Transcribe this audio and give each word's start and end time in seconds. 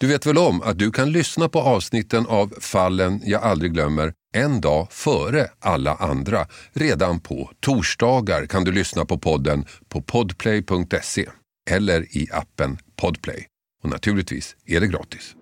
Du 0.00 0.06
vet 0.06 0.26
väl 0.26 0.38
om 0.38 0.62
att 0.62 0.78
du 0.78 0.90
kan 0.90 1.12
lyssna 1.12 1.48
på 1.48 1.58
avsnitten 1.60 2.26
av 2.28 2.54
Fallen 2.60 3.20
jag 3.24 3.42
aldrig 3.42 3.72
glömmer 3.72 4.12
en 4.34 4.60
dag 4.60 4.86
före 4.90 5.46
alla 5.60 5.94
andra. 5.94 6.38
Redan 6.72 7.20
på 7.20 7.50
torsdagar 7.60 8.46
kan 8.46 8.64
du 8.64 8.72
lyssna 8.72 9.04
på 9.04 9.18
podden 9.18 9.64
på 9.88 10.02
podplay.se 10.02 11.26
eller 11.70 12.16
i 12.16 12.28
appen 12.32 12.78
Podplay. 12.96 13.46
Och 13.82 13.90
naturligtvis 13.90 14.56
är 14.66 14.80
det 14.80 14.86
gratis. 14.86 15.34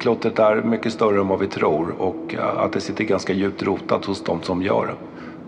Klottret 0.00 0.38
är 0.38 0.62
mycket 0.62 0.92
större 0.92 1.20
än 1.20 1.28
vad 1.28 1.38
vi 1.38 1.46
tror 1.46 1.90
och 1.90 2.34
eh, 2.34 2.58
att 2.58 2.72
det 2.72 2.80
sitter 2.80 3.04
ganska 3.04 3.32
djupt 3.32 3.62
rotat 3.62 4.04
hos 4.04 4.24
de 4.24 4.42
som 4.42 4.62
gör 4.62 4.86
det. 4.86 4.94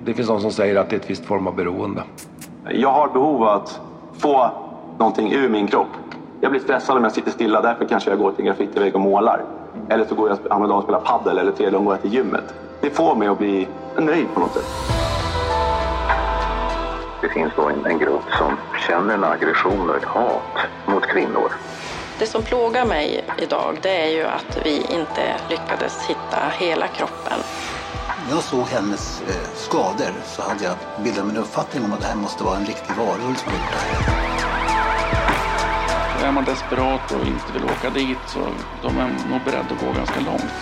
Det 0.04 0.14
finns 0.14 0.28
de 0.28 0.40
som 0.40 0.52
säger 0.52 0.76
att 0.76 0.90
det 0.90 0.96
är 0.96 1.00
ett 1.00 1.10
visst 1.10 1.24
form 1.24 1.46
av 1.46 1.56
beroende. 1.56 2.04
Jag 2.70 2.92
har 2.92 3.08
behov 3.08 3.42
av 3.42 3.62
att 3.62 3.80
få 4.18 4.50
någonting 4.98 5.32
ur 5.32 5.48
min 5.48 5.66
kropp. 5.66 5.88
Jag 6.40 6.50
blir 6.50 6.60
stressad 6.60 6.96
om 6.96 7.02
jag 7.02 7.12
sitter 7.12 7.30
stilla, 7.30 7.60
därför 7.60 7.84
kanske 7.84 8.10
jag 8.10 8.18
går 8.18 8.30
till 8.30 8.40
en 8.40 8.46
graffitivägg 8.46 8.94
och 8.94 9.00
målar. 9.00 9.44
Eller 9.88 10.04
så 10.04 10.14
går 10.14 10.28
jag 10.28 10.38
andra 10.50 10.68
dagen 10.68 10.78
och 10.78 10.82
spelar 10.82 11.00
paddel 11.00 11.38
eller 11.38 11.52
tredje 11.52 11.70
dagen 11.70 11.84
går 11.84 11.94
jag 11.94 12.02
till 12.02 12.14
gymmet. 12.14 12.54
Det 12.80 12.90
får 12.90 13.16
mig 13.16 13.28
att 13.28 13.38
bli 13.38 13.68
nöjd 13.98 14.26
på 14.34 14.40
något 14.40 14.52
sätt. 14.52 14.64
Det 17.20 17.28
finns 17.28 17.52
då 17.56 17.68
en, 17.68 17.86
en 17.86 17.98
grupp 17.98 18.24
som 18.38 18.56
känner 18.88 19.14
en 19.14 19.24
aggression 19.24 19.90
och 19.90 19.96
ett 19.96 20.04
hat 20.04 20.58
mot 20.86 21.06
kvinnor. 21.06 21.52
Det 22.18 22.26
som 22.26 22.42
plågar 22.42 22.84
mig 22.84 23.24
idag 23.38 23.78
det 23.82 24.02
är 24.02 24.08
ju 24.08 24.24
att 24.24 24.58
vi 24.64 24.76
inte 24.76 25.34
lyckades 25.50 26.06
hitta 26.06 26.38
hela 26.58 26.86
kroppen. 26.86 27.38
När 28.28 28.34
jag 28.34 28.42
såg 28.42 28.66
hennes 28.66 29.22
eh, 29.28 29.54
skador 29.54 30.12
så 30.24 30.42
hade 30.42 30.64
jag 30.64 30.74
bildat 31.04 31.26
mig 31.26 31.36
en 31.36 31.42
uppfattning 31.42 31.84
om 31.84 31.92
att 31.92 32.00
det 32.00 32.06
här 32.06 32.16
måste 32.16 32.44
vara 32.44 32.56
en 32.56 32.66
riktig 32.66 32.94
varulv 32.96 33.34
som 33.34 33.52
gjort 33.52 33.70
det 33.72 33.78
här. 33.78 34.33
Är 36.24 36.32
man 36.32 36.44
desperat 36.44 37.12
och 37.12 37.26
inte 37.26 37.52
vill 37.52 37.64
åka 37.64 37.90
dit 37.90 38.18
så 38.26 38.38
de 38.82 38.98
är 38.98 39.08
nog 39.30 39.40
beredda 39.44 39.74
att 39.74 39.80
gå 39.80 39.92
ganska 39.92 40.20
långt. 40.20 40.52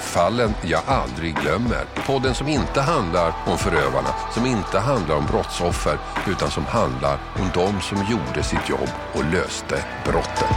Fallen 0.00 0.54
jag 0.62 0.80
aldrig 0.86 1.34
glömmer. 1.34 1.84
Podden 2.06 2.34
som 2.34 2.48
inte 2.48 2.80
handlar 2.80 3.32
om 3.46 3.58
förövarna, 3.58 4.08
som 4.34 4.46
inte 4.46 4.78
handlar 4.78 5.16
om 5.16 5.26
brottsoffer, 5.26 5.98
utan 6.28 6.50
som 6.50 6.64
handlar 6.66 7.18
om 7.34 7.50
de 7.54 7.80
som 7.80 7.98
gjorde 7.98 8.42
sitt 8.42 8.68
jobb 8.68 8.90
och 9.12 9.24
löste 9.24 9.84
brotten. 10.04 10.48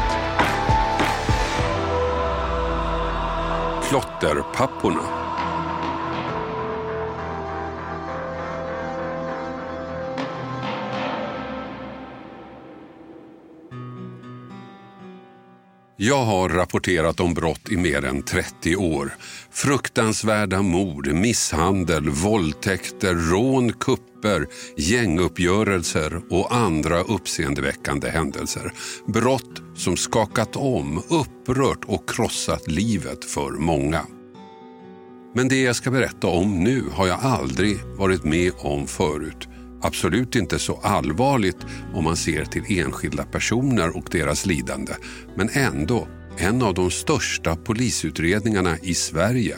Klotterpapporna. 3.83 5.24
Jag 15.97 16.25
har 16.25 16.49
rapporterat 16.49 17.19
om 17.19 17.33
brott 17.33 17.69
i 17.69 17.77
mer 17.77 18.05
än 18.05 18.23
30 18.23 18.75
år. 18.75 19.13
Fruktansvärda 19.51 20.61
mord, 20.61 21.07
misshandel, 21.07 22.09
våldtäkter, 22.09 23.13
rån, 23.13 23.73
kupper, 23.73 24.47
gänguppgörelser 24.77 26.21
och 26.29 26.55
andra 26.55 27.01
uppseendeväckande 27.01 28.09
händelser. 28.09 28.73
Brott 29.07 29.61
som 29.75 29.97
skakat 29.97 30.55
om, 30.55 31.03
upprört 31.09 31.85
och 31.85 32.09
krossat 32.09 32.67
livet 32.67 33.25
för 33.25 33.51
många. 33.51 34.05
Men 35.35 35.47
det 35.47 35.61
jag 35.61 35.75
ska 35.75 35.91
berätta 35.91 36.27
om 36.27 36.63
nu 36.63 36.83
har 36.91 37.07
jag 37.07 37.19
aldrig 37.21 37.77
varit 37.97 38.23
med 38.23 38.51
om 38.57 38.87
förut. 38.87 39.47
Absolut 39.85 40.35
inte 40.35 40.59
så 40.59 40.79
allvarligt 40.83 41.57
om 41.93 42.03
man 42.03 42.15
ser 42.15 42.45
till 42.45 42.79
enskilda 42.79 43.23
personer 43.23 43.97
och 43.97 44.05
deras 44.11 44.45
lidande. 44.45 44.93
Men 45.35 45.49
ändå 45.53 46.07
en 46.37 46.61
av 46.61 46.73
de 46.73 46.91
största 46.91 47.55
polisutredningarna 47.55 48.77
i 48.81 48.93
Sverige. 48.93 49.57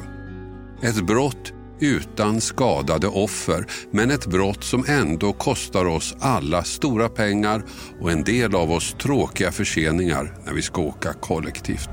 Ett 0.81 1.05
brott 1.05 1.53
utan 1.79 2.41
skadade 2.41 3.07
offer, 3.07 3.65
men 3.91 4.11
ett 4.11 4.27
brott 4.27 4.63
som 4.63 4.85
ändå 4.87 5.33
kostar 5.33 5.85
oss 5.85 6.15
alla 6.19 6.63
stora 6.63 7.09
pengar 7.09 7.63
och 8.01 8.11
en 8.11 8.23
del 8.23 8.55
av 8.55 8.71
oss 8.71 8.95
tråkiga 9.01 9.51
förseningar 9.51 10.37
när 10.45 10.53
vi 10.53 10.61
ska 10.61 10.81
åka 10.81 11.13
kollektivt. 11.13 11.89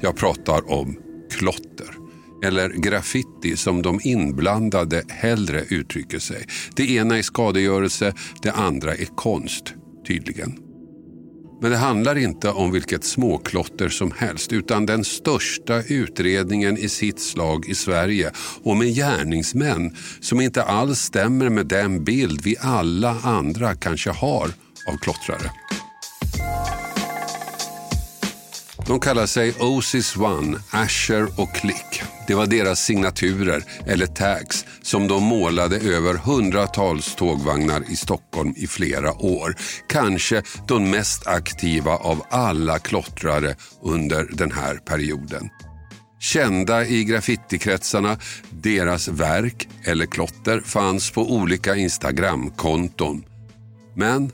Jag 0.00 0.16
pratar 0.16 0.72
om 0.72 0.96
klotter 1.30 2.01
eller 2.42 2.68
graffiti 2.68 3.56
som 3.56 3.82
de 3.82 4.00
inblandade 4.04 5.02
hellre 5.08 5.64
uttrycker 5.68 6.18
sig. 6.18 6.46
Det 6.74 6.90
ena 6.90 7.18
är 7.18 7.22
skadegörelse, 7.22 8.14
det 8.42 8.52
andra 8.52 8.94
är 8.94 9.16
konst, 9.16 9.74
tydligen. 10.06 10.58
Men 11.62 11.70
det 11.70 11.76
handlar 11.76 12.18
inte 12.18 12.50
om 12.50 12.72
vilket 12.72 13.04
småklotter 13.04 13.88
som 13.88 14.12
helst 14.16 14.52
utan 14.52 14.86
den 14.86 15.04
största 15.04 15.82
utredningen 15.82 16.78
i 16.78 16.88
sitt 16.88 17.20
slag 17.20 17.68
i 17.68 17.74
Sverige 17.74 18.30
och 18.62 18.76
med 18.76 18.94
gärningsmän 18.94 19.96
som 20.20 20.40
inte 20.40 20.62
alls 20.62 20.98
stämmer 20.98 21.48
med 21.48 21.66
den 21.66 22.04
bild 22.04 22.40
vi 22.44 22.56
alla 22.60 23.20
andra 23.22 23.74
kanske 23.74 24.10
har 24.10 24.50
av 24.88 24.96
klottrare. 25.02 25.50
De 28.86 29.00
kallar 29.00 29.26
sig 29.26 29.54
Osis 29.60 30.16
One, 30.16 30.58
Asher 30.70 31.40
och 31.40 31.54
Click. 31.54 32.02
Det 32.26 32.34
var 32.34 32.46
deras 32.46 32.80
signaturer, 32.80 33.64
eller 33.86 34.06
tags, 34.06 34.64
som 34.82 35.08
de 35.08 35.22
målade 35.22 35.76
över 35.76 36.14
hundratals 36.14 37.14
tågvagnar 37.14 37.82
i 37.90 37.96
Stockholm 37.96 38.54
i 38.56 38.66
flera 38.66 39.12
år. 39.12 39.56
Kanske 39.88 40.42
de 40.68 40.90
mest 40.90 41.26
aktiva 41.26 41.96
av 41.96 42.22
alla 42.30 42.78
klottrare 42.78 43.54
under 43.82 44.28
den 44.32 44.52
här 44.52 44.76
perioden. 44.76 45.50
Kända 46.20 46.86
i 46.86 47.04
graffitikretsarna, 47.04 48.18
deras 48.50 49.08
verk 49.08 49.68
eller 49.84 50.06
klotter 50.06 50.60
fanns 50.60 51.10
på 51.10 51.32
olika 51.32 51.76
Instagramkonton. 51.76 53.24
Men 53.96 54.30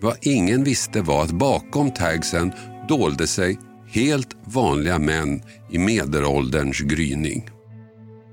vad 0.00 0.16
ingen 0.20 0.64
visste 0.64 1.00
var 1.00 1.22
att 1.22 1.30
bakom 1.30 1.90
tagsen 1.90 2.52
dolde 2.88 3.26
sig 3.26 3.58
helt 3.96 4.36
vanliga 4.44 4.98
män 4.98 5.42
i 5.70 5.78
medelålderns 5.78 6.80
gryning. 6.80 7.50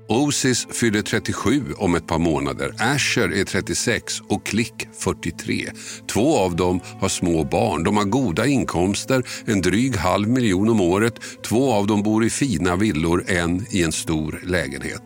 Osis 0.08 0.66
fyller 0.70 1.02
37 1.02 1.62
om 1.76 1.94
ett 1.94 2.06
par 2.06 2.18
månader, 2.18 2.74
Asher 2.78 3.32
är 3.32 3.44
36 3.44 4.20
och 4.28 4.46
Klick 4.46 4.88
43. 4.98 5.70
Två 6.12 6.38
av 6.38 6.56
dem 6.56 6.80
har 7.00 7.08
små 7.08 7.44
barn, 7.44 7.84
de 7.84 7.96
har 7.96 8.04
goda 8.04 8.46
inkomster, 8.46 9.22
en 9.44 9.60
dryg 9.60 9.96
halv 9.96 10.28
miljon 10.28 10.68
om 10.68 10.80
året. 10.80 11.14
Två 11.42 11.72
av 11.72 11.86
dem 11.86 12.02
bor 12.02 12.24
i 12.24 12.30
fina 12.30 12.76
villor, 12.76 13.24
en 13.26 13.66
i 13.70 13.82
en 13.82 13.92
stor 13.92 14.40
lägenhet. 14.46 15.02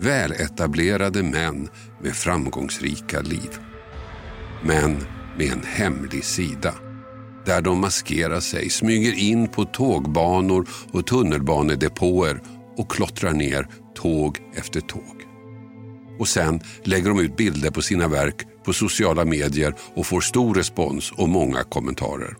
Väletablerade 0.00 1.22
män 1.22 1.68
med 2.02 2.14
framgångsrika 2.14 3.20
liv. 3.20 3.50
Men 4.64 4.96
med 5.38 5.52
en 5.52 5.62
hemlig 5.64 6.24
sida 6.24 6.74
där 7.46 7.62
de 7.62 7.80
maskerar 7.80 8.40
sig, 8.40 8.70
smyger 8.70 9.12
in 9.12 9.48
på 9.48 9.64
tågbanor 9.64 10.68
och 10.92 11.06
tunnelbanedepåer 11.06 12.40
och 12.76 12.90
klottrar 12.90 13.32
ner 13.32 13.68
tåg 13.94 14.38
efter 14.54 14.80
tåg. 14.80 15.22
Och 16.18 16.28
sen 16.28 16.60
lägger 16.82 17.08
de 17.08 17.20
ut 17.20 17.36
bilder 17.36 17.70
på 17.70 17.82
sina 17.82 18.08
verk 18.08 18.46
på 18.64 18.72
sociala 18.72 19.24
medier 19.24 19.74
och 19.94 20.06
får 20.06 20.20
stor 20.20 20.54
respons 20.54 21.12
och 21.12 21.28
många 21.28 21.62
kommentarer. 21.62 22.36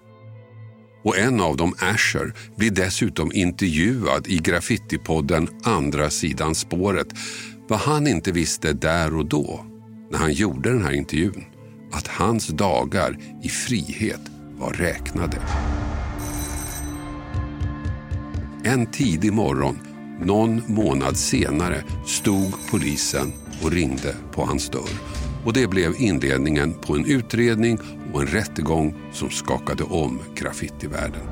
Och 1.04 1.18
en 1.18 1.40
av 1.40 1.56
dem, 1.56 1.74
Asher, 1.78 2.34
blir 2.56 2.70
dessutom 2.70 3.32
intervjuad 3.32 4.26
i 4.26 4.38
graffitipodden 4.38 5.48
Andra 5.64 6.10
sidan 6.10 6.54
spåret. 6.54 7.06
Vad 7.68 7.78
han 7.78 8.06
inte 8.06 8.32
visste 8.32 8.72
där 8.72 9.16
och 9.16 9.26
då, 9.26 9.64
när 10.10 10.18
han 10.18 10.32
gjorde 10.32 10.70
den 10.70 10.84
här 10.84 10.92
intervjun, 10.92 11.44
att 11.92 12.06
hans 12.06 12.46
dagar 12.46 13.18
i 13.42 13.48
frihet 13.48 14.20
var 14.62 14.72
räknade. 14.72 15.36
En 18.64 18.86
tidig 18.86 19.32
morgon, 19.32 19.78
någon 20.20 20.62
månad 20.66 21.16
senare, 21.16 21.84
stod 22.06 22.52
polisen 22.70 23.32
och 23.62 23.72
ringde 23.72 24.16
på 24.32 24.44
hans 24.44 24.68
dörr. 24.68 25.00
Och 25.44 25.52
det 25.52 25.66
blev 25.66 25.92
inledningen 25.98 26.74
på 26.74 26.94
en 26.94 27.04
utredning 27.06 27.78
och 28.12 28.20
en 28.20 28.26
rättegång 28.26 28.94
som 29.12 29.30
skakade 29.30 29.82
om 29.82 30.20
graffitivärlden. 30.34 31.22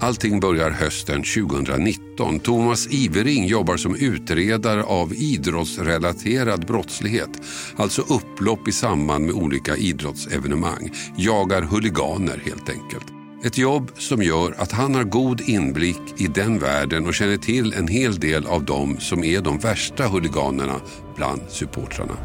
Allting 0.00 0.40
börjar 0.40 0.70
hösten 0.70 1.22
2019. 1.22 2.40
Thomas 2.40 2.86
Ivering 2.90 3.46
jobbar 3.46 3.76
som 3.76 3.94
utredare 3.94 4.82
av 4.82 5.14
idrottsrelaterad 5.14 6.66
brottslighet. 6.66 7.30
Alltså 7.76 8.02
upplopp 8.02 8.68
i 8.68 8.72
samband 8.72 9.24
med 9.24 9.34
olika 9.34 9.76
idrottsevenemang. 9.76 10.90
Jagar 11.16 11.62
huliganer 11.62 12.42
helt 12.44 12.68
enkelt. 12.68 13.06
Ett 13.44 13.58
jobb 13.58 13.90
som 13.98 14.22
gör 14.22 14.54
att 14.58 14.72
han 14.72 14.94
har 14.94 15.04
god 15.04 15.40
inblick 15.40 16.00
i 16.16 16.26
den 16.26 16.58
världen 16.58 17.06
och 17.06 17.14
känner 17.14 17.36
till 17.36 17.72
en 17.72 17.88
hel 17.88 18.20
del 18.20 18.46
av 18.46 18.64
dem 18.64 18.96
som 19.00 19.24
är 19.24 19.40
de 19.40 19.58
värsta 19.58 20.08
huliganerna 20.08 20.80
bland 21.16 21.42
supportrarna. 21.48 22.16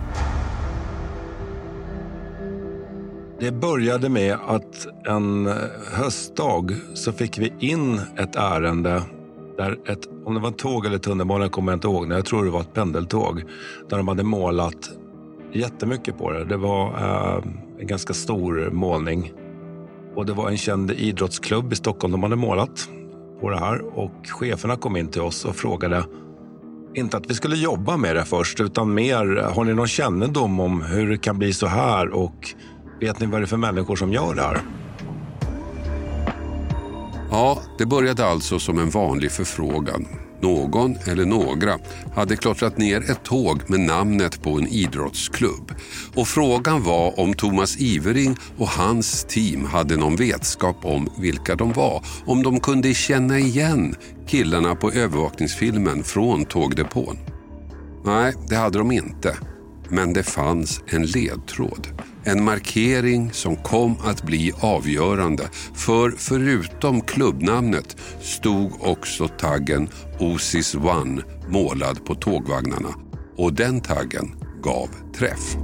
Det 3.44 3.52
började 3.52 4.10
med 4.10 4.38
att 4.48 4.88
en 5.08 5.48
eh, 5.48 5.54
höstdag 5.92 6.76
så 6.94 7.12
fick 7.12 7.38
vi 7.38 7.54
in 7.60 8.02
ett 8.18 8.36
ärende 8.36 9.04
där 9.58 9.80
ett, 9.86 10.10
om 10.26 10.34
det 10.34 10.40
var 10.40 10.50
ett 10.50 10.58
tåg 10.58 10.86
eller 10.86 10.98
tunnelbana 10.98 11.50
kommer 11.50 11.72
jag 11.72 11.78
inte 11.78 11.88
ihåg, 11.88 12.08
men 12.08 12.18
jag 12.18 12.26
tror 12.26 12.46
det 12.46 12.52
var 12.52 12.62
ett 12.62 12.74
pendeltåg, 12.74 13.44
där 13.90 13.98
de 13.98 14.08
hade 14.08 14.24
målat 14.24 14.90
jättemycket 15.54 16.18
på 16.18 16.32
det. 16.32 16.46
Det 16.46 16.58
var 16.58 16.88
eh, 16.88 17.44
en 17.80 17.88
ganska 17.88 18.14
stor 18.14 18.70
målning. 18.72 19.32
Och 20.16 20.26
det 20.26 20.34
var 20.34 20.50
en 20.50 20.58
känd 20.58 20.92
idrottsklubb 20.92 21.74
i 21.74 21.76
Stockholm 21.76 22.12
de 22.12 22.24
hade 22.24 22.36
målat 22.36 22.90
på 23.42 23.50
det 23.50 23.60
här. 23.60 23.98
Och 23.98 24.28
cheferna 24.28 24.76
kom 24.76 24.98
in 24.98 25.08
till 25.08 25.22
oss 25.22 25.46
och 25.46 25.56
frågade 25.56 26.04
inte 26.96 27.18
att 27.18 27.30
vi 27.30 27.34
skulle 27.34 27.56
jobba 27.56 27.98
med 27.98 28.16
det 28.16 28.26
först, 28.26 28.60
utan 28.60 28.94
mer, 28.94 29.26
har 29.56 29.64
ni 29.64 29.74
någon 29.74 29.88
kännedom 29.88 30.60
om 30.60 30.82
hur 30.82 31.10
det 31.10 31.18
kan 31.18 31.38
bli 31.38 31.54
så 31.54 31.68
här? 31.68 32.10
Och 32.10 32.54
vet 33.04 33.20
ni 33.20 33.26
vad 33.26 33.42
det 33.42 33.46
är 33.46 33.48
för 33.48 33.58
människor 33.58 33.96
som 33.96 34.14
gör 34.14 34.36
det 34.36 34.42
här? 34.42 34.62
Ja, 37.32 37.62
det 37.78 37.86
började 37.86 38.26
alltså 38.26 38.60
som 38.60 38.80
en 38.80 38.90
vanlig 38.90 39.32
förfrågan. 39.32 40.08
Någon 40.42 40.96
eller 41.08 41.26
några 41.26 41.80
hade 42.16 42.36
klottrat 42.36 42.78
ner 42.78 43.12
ett 43.12 43.24
tåg 43.24 43.70
med 43.70 43.80
namnet 43.80 44.44
på 44.44 44.50
en 44.50 44.68
idrottsklubb. 44.68 45.72
Och 46.16 46.28
frågan 46.28 46.84
var 46.84 47.20
om 47.20 47.34
Thomas 47.34 47.78
Ivering 47.78 48.38
och 48.58 48.68
hans 48.68 49.24
team 49.24 49.66
hade 49.66 49.98
någon 49.98 50.16
vetskap 50.16 50.86
om 50.86 51.10
vilka 51.18 51.56
de 51.56 51.72
var. 51.74 52.04
Om 52.26 52.44
de 52.44 52.60
kunde 52.60 52.94
känna 52.94 53.40
igen 53.40 53.96
killarna 54.28 54.76
på 54.76 54.92
övervakningsfilmen 54.92 56.04
från 56.04 56.46
tågdepån. 56.46 57.18
Nej, 58.06 58.34
det 58.50 58.56
hade 58.56 58.78
de 58.78 58.92
inte. 58.92 59.38
Men 59.90 60.14
det 60.14 60.24
fanns 60.24 60.82
en 60.88 61.06
ledtråd. 61.06 61.88
En 62.26 62.44
markering 62.44 63.32
som 63.32 63.56
kom 63.56 63.96
att 64.04 64.24
bli 64.24 64.52
avgörande. 64.60 65.44
För 65.74 66.14
förutom 66.18 67.02
klubbnamnet 67.02 67.98
stod 68.20 68.72
också 68.80 69.28
taggen 69.28 69.90
Osis 70.20 70.76
One 70.76 71.22
målad 71.48 72.06
på 72.06 72.16
tågvagnarna. 72.16 72.90
Och 73.38 73.54
den 73.54 73.82
taggen 73.82 74.36
gav 74.62 74.90
träff. 75.18 75.58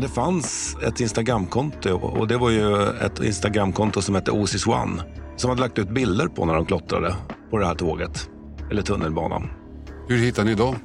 Det 0.00 0.08
fanns 0.08 0.76
ett 0.86 1.00
Instagramkonto 1.00 1.90
och 1.90 2.28
det 2.28 2.36
var 2.36 2.50
ju 2.50 2.82
ett 2.82 3.20
Instagramkonto 3.20 4.02
som 4.02 4.14
hette 4.14 4.30
Osis 4.30 4.66
One. 4.66 5.02
Som 5.36 5.50
hade 5.50 5.62
lagt 5.62 5.78
ut 5.78 5.90
bilder 5.90 6.26
på 6.26 6.44
när 6.44 6.54
de 6.54 6.66
klottrade 6.66 7.14
på 7.50 7.58
det 7.58 7.66
här 7.66 7.74
tåget. 7.74 8.30
Eller 8.70 8.82
tunnelbanan. 8.82 9.50
Hur 10.08 10.18
hittade 10.18 10.48
ni 10.48 10.54
dem? 10.54 10.76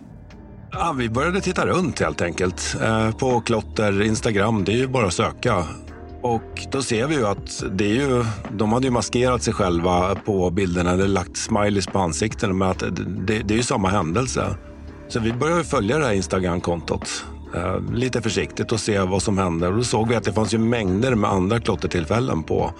Ja, 0.71 0.95
vi 0.97 1.09
började 1.09 1.41
titta 1.41 1.65
runt 1.65 1.99
helt 1.99 2.21
enkelt. 2.21 2.75
Eh, 2.81 3.11
på 3.11 3.41
klotter, 3.41 4.01
Instagram, 4.01 4.63
det 4.63 4.71
är 4.71 4.77
ju 4.77 4.87
bara 4.87 5.07
att 5.07 5.13
söka. 5.13 5.65
Och 6.21 6.67
då 6.71 6.81
ser 6.81 7.07
vi 7.07 7.15
ju 7.15 7.27
att 7.27 7.63
det 7.71 7.85
är 7.85 7.93
ju, 7.93 8.25
de 8.57 8.73
hade 8.73 8.85
ju 8.85 8.91
maskerat 8.91 9.43
sig 9.43 9.53
själva 9.53 10.15
på 10.15 10.49
bilderna, 10.49 10.91
eller 10.91 11.07
lagt 11.07 11.37
smileys 11.37 11.87
på 11.87 11.99
ansikten 11.99 12.57
med 12.57 12.69
att 12.69 12.79
det, 12.79 13.39
det 13.39 13.53
är 13.53 13.57
ju 13.57 13.63
samma 13.63 13.89
händelse. 13.89 14.55
Så 15.07 15.19
vi 15.19 15.33
började 15.33 15.63
följa 15.63 15.97
det 15.97 16.05
här 16.05 16.13
Instagram-kontot 16.13 17.25
eh, 17.55 17.79
lite 17.93 18.21
försiktigt 18.21 18.71
och 18.71 18.79
se 18.79 18.99
vad 18.99 19.21
som 19.21 19.37
händer. 19.37 19.71
Och 19.71 19.77
då 19.77 19.83
såg 19.83 20.09
vi 20.09 20.15
att 20.15 20.23
det 20.23 20.33
fanns 20.33 20.53
ju 20.53 20.57
mängder 20.57 21.15
med 21.15 21.29
andra 21.29 21.59
klottertillfällen 21.59 22.43
på, 22.43 22.73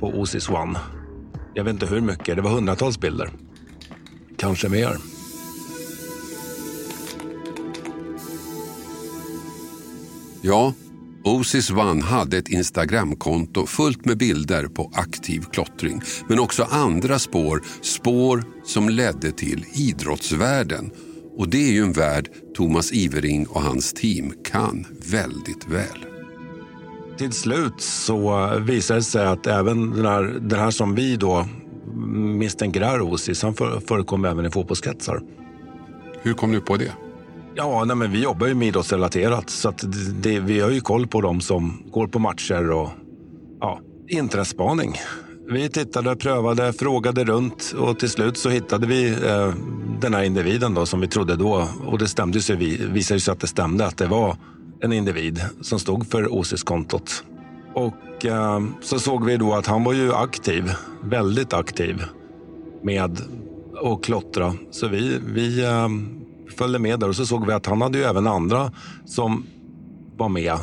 på 0.00 0.06
Osis 0.06 0.48
One. 0.48 0.78
Jag 1.54 1.64
vet 1.64 1.72
inte 1.72 1.86
hur 1.86 2.00
mycket, 2.00 2.36
det 2.36 2.42
var 2.42 2.50
hundratals 2.50 3.00
bilder. 3.00 3.30
Kanske 4.38 4.68
mer. 4.68 5.19
Ja, 10.42 10.74
Osis 11.24 11.70
One 11.70 12.02
hade 12.02 12.38
ett 12.38 12.48
Instagramkonto 12.48 13.66
fullt 13.66 14.04
med 14.04 14.18
bilder 14.18 14.66
på 14.66 14.90
aktiv 14.94 15.44
klottring. 15.52 16.02
Men 16.28 16.40
också 16.40 16.66
andra 16.70 17.18
spår, 17.18 17.62
spår 17.82 18.44
som 18.64 18.88
ledde 18.88 19.32
till 19.32 19.64
idrottsvärlden. 19.74 20.90
Och 21.36 21.48
det 21.48 21.68
är 21.68 21.72
ju 21.72 21.82
en 21.82 21.92
värld 21.92 22.28
Thomas 22.56 22.92
Ivering 22.92 23.46
och 23.46 23.62
hans 23.62 23.92
team 23.92 24.32
kan 24.44 24.86
väldigt 25.10 25.68
väl. 25.68 26.04
Till 27.18 27.32
slut 27.32 27.80
så 27.80 28.48
visade 28.58 29.00
det 29.00 29.04
sig 29.04 29.26
att 29.26 29.46
även 29.46 29.90
den 29.90 30.06
här, 30.06 30.22
den 30.22 30.58
här 30.58 30.70
som 30.70 30.94
vi 30.94 31.16
då 31.16 31.46
misstänker 32.14 32.80
är 32.80 33.00
Osis, 33.00 33.42
han 33.42 33.54
förekom 33.54 34.24
även 34.24 34.46
i 34.46 34.50
fotbollskretsar. 34.50 35.22
Hur 36.22 36.32
kom 36.32 36.52
du 36.52 36.60
på 36.60 36.76
det? 36.76 36.92
Ja, 37.54 37.84
nej, 37.84 37.96
men 37.96 38.12
vi 38.12 38.22
jobbar 38.22 38.46
ju 38.46 38.54
med 38.54 38.68
idrottsrelaterat 38.68 39.50
så 39.50 39.68
att 39.68 39.84
det, 40.22 40.40
vi 40.40 40.60
har 40.60 40.70
ju 40.70 40.80
koll 40.80 41.06
på 41.06 41.20
dem 41.20 41.40
som 41.40 41.82
går 41.90 42.06
på 42.06 42.18
matcher 42.18 42.70
och 42.70 42.88
ja, 43.60 43.80
intresspaning. 44.08 44.94
Vi 45.50 45.68
tittade, 45.68 46.16
prövade, 46.16 46.72
frågade 46.72 47.24
runt 47.24 47.74
och 47.78 47.98
till 47.98 48.10
slut 48.10 48.36
så 48.36 48.50
hittade 48.50 48.86
vi 48.86 49.08
eh, 49.08 49.54
den 50.00 50.14
här 50.14 50.22
individen 50.22 50.74
då, 50.74 50.86
som 50.86 51.00
vi 51.00 51.08
trodde 51.08 51.36
då. 51.36 51.68
Och 51.86 51.98
det 51.98 52.08
stämde 52.08 52.40
sig, 52.40 52.56
visade 52.92 53.20
sig 53.20 53.32
att 53.32 53.40
det 53.40 53.46
stämde, 53.46 53.86
att 53.86 53.96
det 53.96 54.06
var 54.06 54.36
en 54.80 54.92
individ 54.92 55.40
som 55.60 55.78
stod 55.78 56.06
för 56.06 56.32
OSIS-kontot. 56.32 57.24
Och 57.74 58.26
eh, 58.26 58.60
så 58.80 58.98
såg 58.98 59.24
vi 59.24 59.36
då 59.36 59.54
att 59.54 59.66
han 59.66 59.84
var 59.84 59.92
ju 59.92 60.12
aktiv, 60.12 60.72
väldigt 61.02 61.52
aktiv 61.52 62.04
med 62.82 63.20
att 63.82 64.02
klottra. 64.02 64.54
Så 64.70 64.88
vi, 64.88 65.18
vi 65.26 65.64
eh, 65.64 65.88
följde 66.56 66.78
med 66.78 67.00
där 67.00 67.08
och 67.08 67.16
så 67.16 67.26
såg 67.26 67.46
vi 67.46 67.52
att 67.52 67.66
han 67.66 67.82
hade 67.82 67.98
ju 67.98 68.04
även 68.04 68.26
andra 68.26 68.72
som 69.06 69.46
var 70.16 70.28
med 70.28 70.54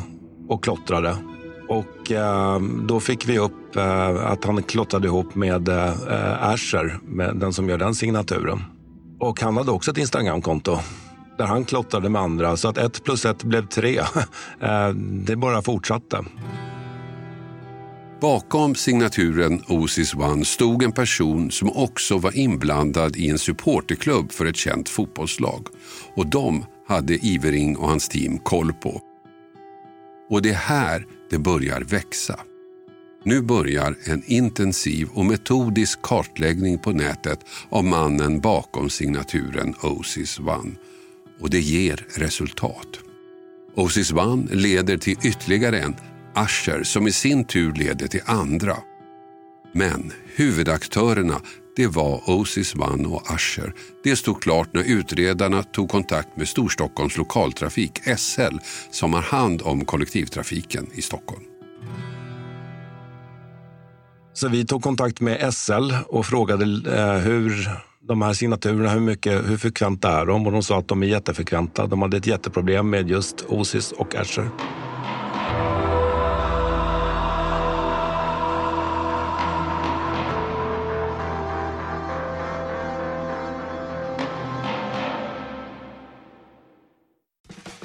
och 0.48 0.64
klottrade. 0.64 1.16
Och 1.68 2.12
eh, 2.12 2.60
då 2.88 3.00
fick 3.00 3.28
vi 3.28 3.38
upp 3.38 3.76
eh, 3.76 4.30
att 4.30 4.44
han 4.44 4.62
klottrade 4.62 5.06
ihop 5.06 5.34
med 5.34 5.68
eh, 5.68 6.50
Asher, 6.50 6.98
med 7.02 7.36
den 7.36 7.52
som 7.52 7.68
gör 7.68 7.78
den 7.78 7.94
signaturen. 7.94 8.64
Och 9.20 9.40
han 9.40 9.56
hade 9.56 9.70
också 9.70 9.90
ett 9.90 9.98
Instagramkonto 9.98 10.78
där 11.38 11.44
han 11.44 11.64
klottrade 11.64 12.08
med 12.08 12.22
andra. 12.22 12.56
Så 12.56 12.68
att 12.68 12.78
ett 12.78 13.04
plus 13.04 13.24
ett 13.24 13.44
blev 13.44 13.66
tre. 13.66 14.00
Eh, 14.60 14.88
det 15.26 15.36
bara 15.36 15.62
fortsatte. 15.62 16.24
Bakom 18.20 18.74
signaturen 18.74 19.62
Osis 19.68 20.14
One 20.14 20.44
stod 20.44 20.82
en 20.82 20.92
person 20.92 21.50
som 21.50 21.70
också 21.70 22.18
var 22.18 22.36
inblandad 22.36 23.16
i 23.16 23.28
en 23.28 23.38
supporterklubb 23.38 24.32
för 24.32 24.46
ett 24.46 24.56
känt 24.56 24.88
fotbollslag. 24.88 25.66
Och 26.14 26.26
de 26.26 26.64
hade 26.86 27.26
Ivering 27.26 27.76
och 27.76 27.88
hans 27.88 28.08
team 28.08 28.38
koll 28.38 28.72
på. 28.72 29.02
Och 30.30 30.42
det 30.42 30.50
är 30.50 30.54
här 30.54 31.06
det 31.30 31.38
börjar 31.38 31.80
växa. 31.80 32.40
Nu 33.24 33.42
börjar 33.42 33.96
en 34.04 34.22
intensiv 34.26 35.08
och 35.14 35.24
metodisk 35.24 36.02
kartläggning 36.02 36.78
på 36.78 36.92
nätet 36.92 37.40
av 37.68 37.84
mannen 37.84 38.40
bakom 38.40 38.90
signaturen 38.90 39.74
Osis 39.82 40.38
One. 40.38 40.72
Och 41.40 41.50
det 41.50 41.60
ger 41.60 42.06
resultat. 42.14 42.88
Osis 43.74 44.12
One 44.12 44.54
leder 44.54 44.96
till 44.96 45.16
ytterligare 45.22 45.80
en 45.80 45.96
Asher 46.38 46.82
som 46.82 47.06
i 47.06 47.12
sin 47.12 47.44
tur 47.44 47.72
leder 47.72 48.06
till 48.06 48.20
andra. 48.26 48.76
Men 49.72 50.12
huvudaktörerna 50.36 51.40
det 51.76 51.86
var 51.86 52.30
Osis 52.30 52.74
One 52.74 53.08
och 53.08 53.30
Asher. 53.30 53.74
Det 54.04 54.16
stod 54.16 54.42
klart 54.42 54.68
när 54.72 54.82
utredarna 54.82 55.62
tog 55.62 55.88
kontakt 55.88 56.36
med 56.36 56.48
Storstockholms 56.48 57.16
lokaltrafik, 57.16 58.00
SL, 58.16 58.56
som 58.90 59.12
har 59.12 59.22
hand 59.22 59.62
om 59.62 59.84
kollektivtrafiken 59.84 60.86
i 60.92 61.02
Stockholm. 61.02 61.42
Så 64.32 64.48
vi 64.48 64.66
tog 64.66 64.82
kontakt 64.82 65.20
med 65.20 65.54
SL 65.54 65.92
och 66.08 66.26
frågade 66.26 66.64
eh, 66.64 67.18
hur 67.18 67.68
de 68.08 68.22
här 68.22 68.32
signaturerna, 68.32 68.88
hur, 68.88 69.00
mycket, 69.00 69.50
hur 69.50 69.56
frekventa 69.56 70.20
är 70.20 70.26
de? 70.26 70.46
Och 70.46 70.52
de 70.52 70.62
sa 70.62 70.78
att 70.78 70.88
de 70.88 71.02
är 71.02 71.06
jättefrekventa. 71.06 71.86
De 71.86 72.02
hade 72.02 72.16
ett 72.16 72.26
jätteproblem 72.26 72.90
med 72.90 73.10
just 73.10 73.44
Osis 73.48 73.92
och 73.92 74.14
Asher. 74.14 74.50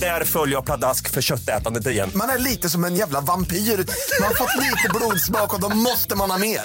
Där 0.00 0.24
följer 0.24 0.56
jag 0.56 0.64
pladask 0.64 1.10
för 1.10 1.22
köttätandet 1.22 1.86
igen. 1.86 2.10
Man 2.14 2.28
är 2.28 2.38
lite 2.38 2.68
som 2.68 2.84
en 2.84 2.94
jävla 2.96 3.20
vampyr. 3.20 3.56
Man 3.56 4.26
har 4.26 4.34
fått 4.34 4.56
lite 4.56 4.88
blodsmak 4.94 5.54
och 5.54 5.60
då 5.60 5.68
måste 5.68 6.14
man 6.14 6.30
ha 6.30 6.38
mer. 6.38 6.60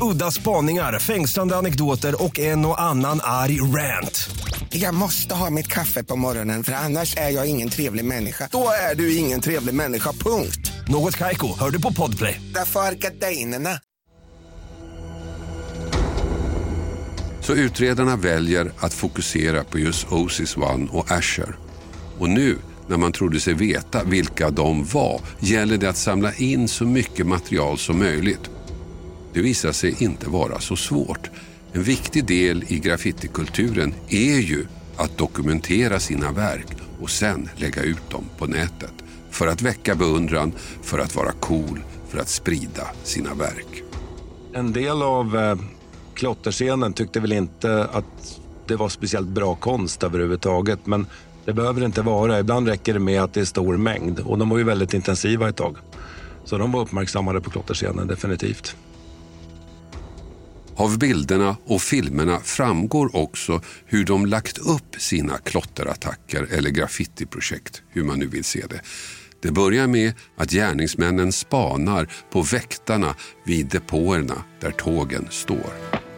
Udda 0.00 0.30
spaningar, 0.30 0.98
fängslande 0.98 1.56
anekdoter 1.56 2.22
och 2.24 2.38
en 2.38 2.64
och 2.66 2.80
annan 2.80 3.20
arg 3.22 3.60
rant. 3.60 4.30
Jag 4.70 4.94
måste 4.94 5.34
ha 5.34 5.50
mitt 5.50 5.66
kaffe 5.66 6.04
på 6.04 6.16
morgonen 6.16 6.64
för 6.64 6.72
annars 6.72 7.16
är 7.16 7.30
jag 7.30 7.46
ingen 7.46 7.68
trevlig 7.68 8.04
människa. 8.04 8.48
Då 8.52 8.70
är 8.90 8.94
du 8.94 9.16
ingen 9.16 9.40
trevlig 9.40 9.74
människa, 9.74 10.12
punkt. 10.12 10.72
Något 10.88 11.16
Kaiko, 11.16 11.58
hör 11.58 11.70
du 11.70 11.80
på 11.80 11.92
Podplay. 11.92 12.40
Därför 12.54 12.80
är 12.80 12.92
gardinerna. 12.92 13.80
Så 17.40 17.52
utredarna 17.52 18.16
väljer 18.16 18.72
att 18.78 18.94
fokusera 18.94 19.64
på 19.64 19.78
just 19.78 20.12
Osis 20.12 20.56
One 20.56 20.88
och 20.92 21.10
Asher. 21.10 21.56
Och 22.18 22.30
nu, 22.30 22.58
när 22.90 22.96
man 22.96 23.12
trodde 23.12 23.40
sig 23.40 23.54
veta 23.54 24.04
vilka 24.04 24.50
de 24.50 24.84
var, 24.84 25.20
gäller 25.38 25.78
det 25.78 25.88
att 25.88 25.96
samla 25.96 26.34
in 26.34 26.68
så 26.68 26.84
mycket 26.84 27.26
material 27.26 27.78
som 27.78 27.98
möjligt. 27.98 28.50
Det 29.32 29.42
visar 29.42 29.72
sig 29.72 30.04
inte 30.04 30.30
vara 30.30 30.60
så 30.60 30.76
svårt. 30.76 31.30
En 31.72 31.82
viktig 31.82 32.24
del 32.24 32.64
i 32.68 32.78
graffitikulturen 32.78 33.94
är 34.08 34.38
ju 34.38 34.66
att 34.96 35.18
dokumentera 35.18 36.00
sina 36.00 36.32
verk 36.32 36.66
och 37.00 37.10
sen 37.10 37.48
lägga 37.56 37.82
ut 37.82 38.10
dem 38.10 38.24
på 38.38 38.46
nätet. 38.46 38.94
För 39.30 39.46
att 39.46 39.62
väcka 39.62 39.94
beundran, 39.94 40.52
för 40.82 40.98
att 40.98 41.16
vara 41.16 41.32
cool, 41.32 41.80
för 42.08 42.18
att 42.18 42.28
sprida 42.28 42.86
sina 43.02 43.34
verk. 43.34 43.82
En 44.52 44.72
del 44.72 45.02
av 45.02 45.36
eh, 45.36 45.56
klotterscenen 46.14 46.92
tyckte 46.92 47.20
väl 47.20 47.32
inte 47.32 47.84
att 47.84 48.40
det 48.66 48.76
var 48.76 48.88
speciellt 48.88 49.28
bra 49.28 49.54
konst 49.54 50.02
överhuvudtaget. 50.02 50.86
Men 50.86 51.06
det 51.50 51.54
behöver 51.54 51.80
det 51.80 51.86
inte 51.86 52.02
vara. 52.02 52.40
Ibland 52.40 52.68
räcker 52.68 52.94
det 52.94 53.00
med 53.00 53.22
att 53.22 53.34
det 53.34 53.40
är 53.40 53.44
stor 53.44 53.76
mängd. 53.76 54.20
Och 54.20 54.38
de 54.38 54.48
var 54.48 54.58
ju 54.58 54.64
väldigt 54.64 54.94
intensiva 54.94 55.48
ett 55.48 55.56
tag. 55.56 55.76
Så 56.44 56.58
de 56.58 56.72
var 56.72 56.80
uppmärksammade 56.80 57.40
på 57.40 57.50
klotterscenen, 57.50 58.06
definitivt. 58.06 58.76
Av 60.76 60.98
bilderna 60.98 61.56
och 61.66 61.82
filmerna 61.82 62.40
framgår 62.40 63.16
också 63.16 63.60
hur 63.86 64.04
de 64.04 64.26
lagt 64.26 64.58
upp 64.58 64.96
sina 64.98 65.38
klotterattacker 65.38 66.46
eller 66.50 66.70
graffitiprojekt, 66.70 67.82
hur 67.88 68.04
man 68.04 68.18
nu 68.18 68.26
vill 68.26 68.44
se 68.44 68.64
det. 68.68 68.80
Det 69.42 69.50
börjar 69.50 69.86
med 69.86 70.12
att 70.36 70.50
gärningsmännen 70.50 71.32
spanar 71.32 72.08
på 72.32 72.42
väktarna 72.42 73.14
vid 73.44 73.66
depåerna 73.66 74.44
där 74.60 74.70
tågen 74.70 75.26
står. 75.30 76.09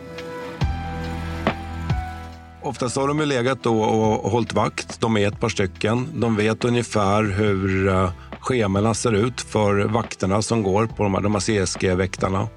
Oftast 2.64 2.96
har 2.96 3.08
de 3.08 3.18
ju 3.18 3.26
legat 3.26 3.62
då 3.62 3.82
och 3.82 4.30
hållit 4.30 4.52
vakt. 4.52 5.00
De 5.00 5.16
är 5.16 5.28
ett 5.28 5.40
par 5.40 5.48
stycken. 5.48 6.08
De 6.14 6.36
vet 6.36 6.64
ungefär 6.64 7.22
hur 7.22 7.88
eh, 7.88 8.10
schemorna 8.40 8.94
ser 8.94 9.12
ut 9.12 9.40
för 9.40 9.84
vakterna 9.84 10.42
som 10.42 10.62
går 10.62 10.86
på 10.86 11.02
de 11.02 11.14
här, 11.14 11.20
de 11.20 11.34
här 11.34 11.40
CSG-väktarna 11.40 12.48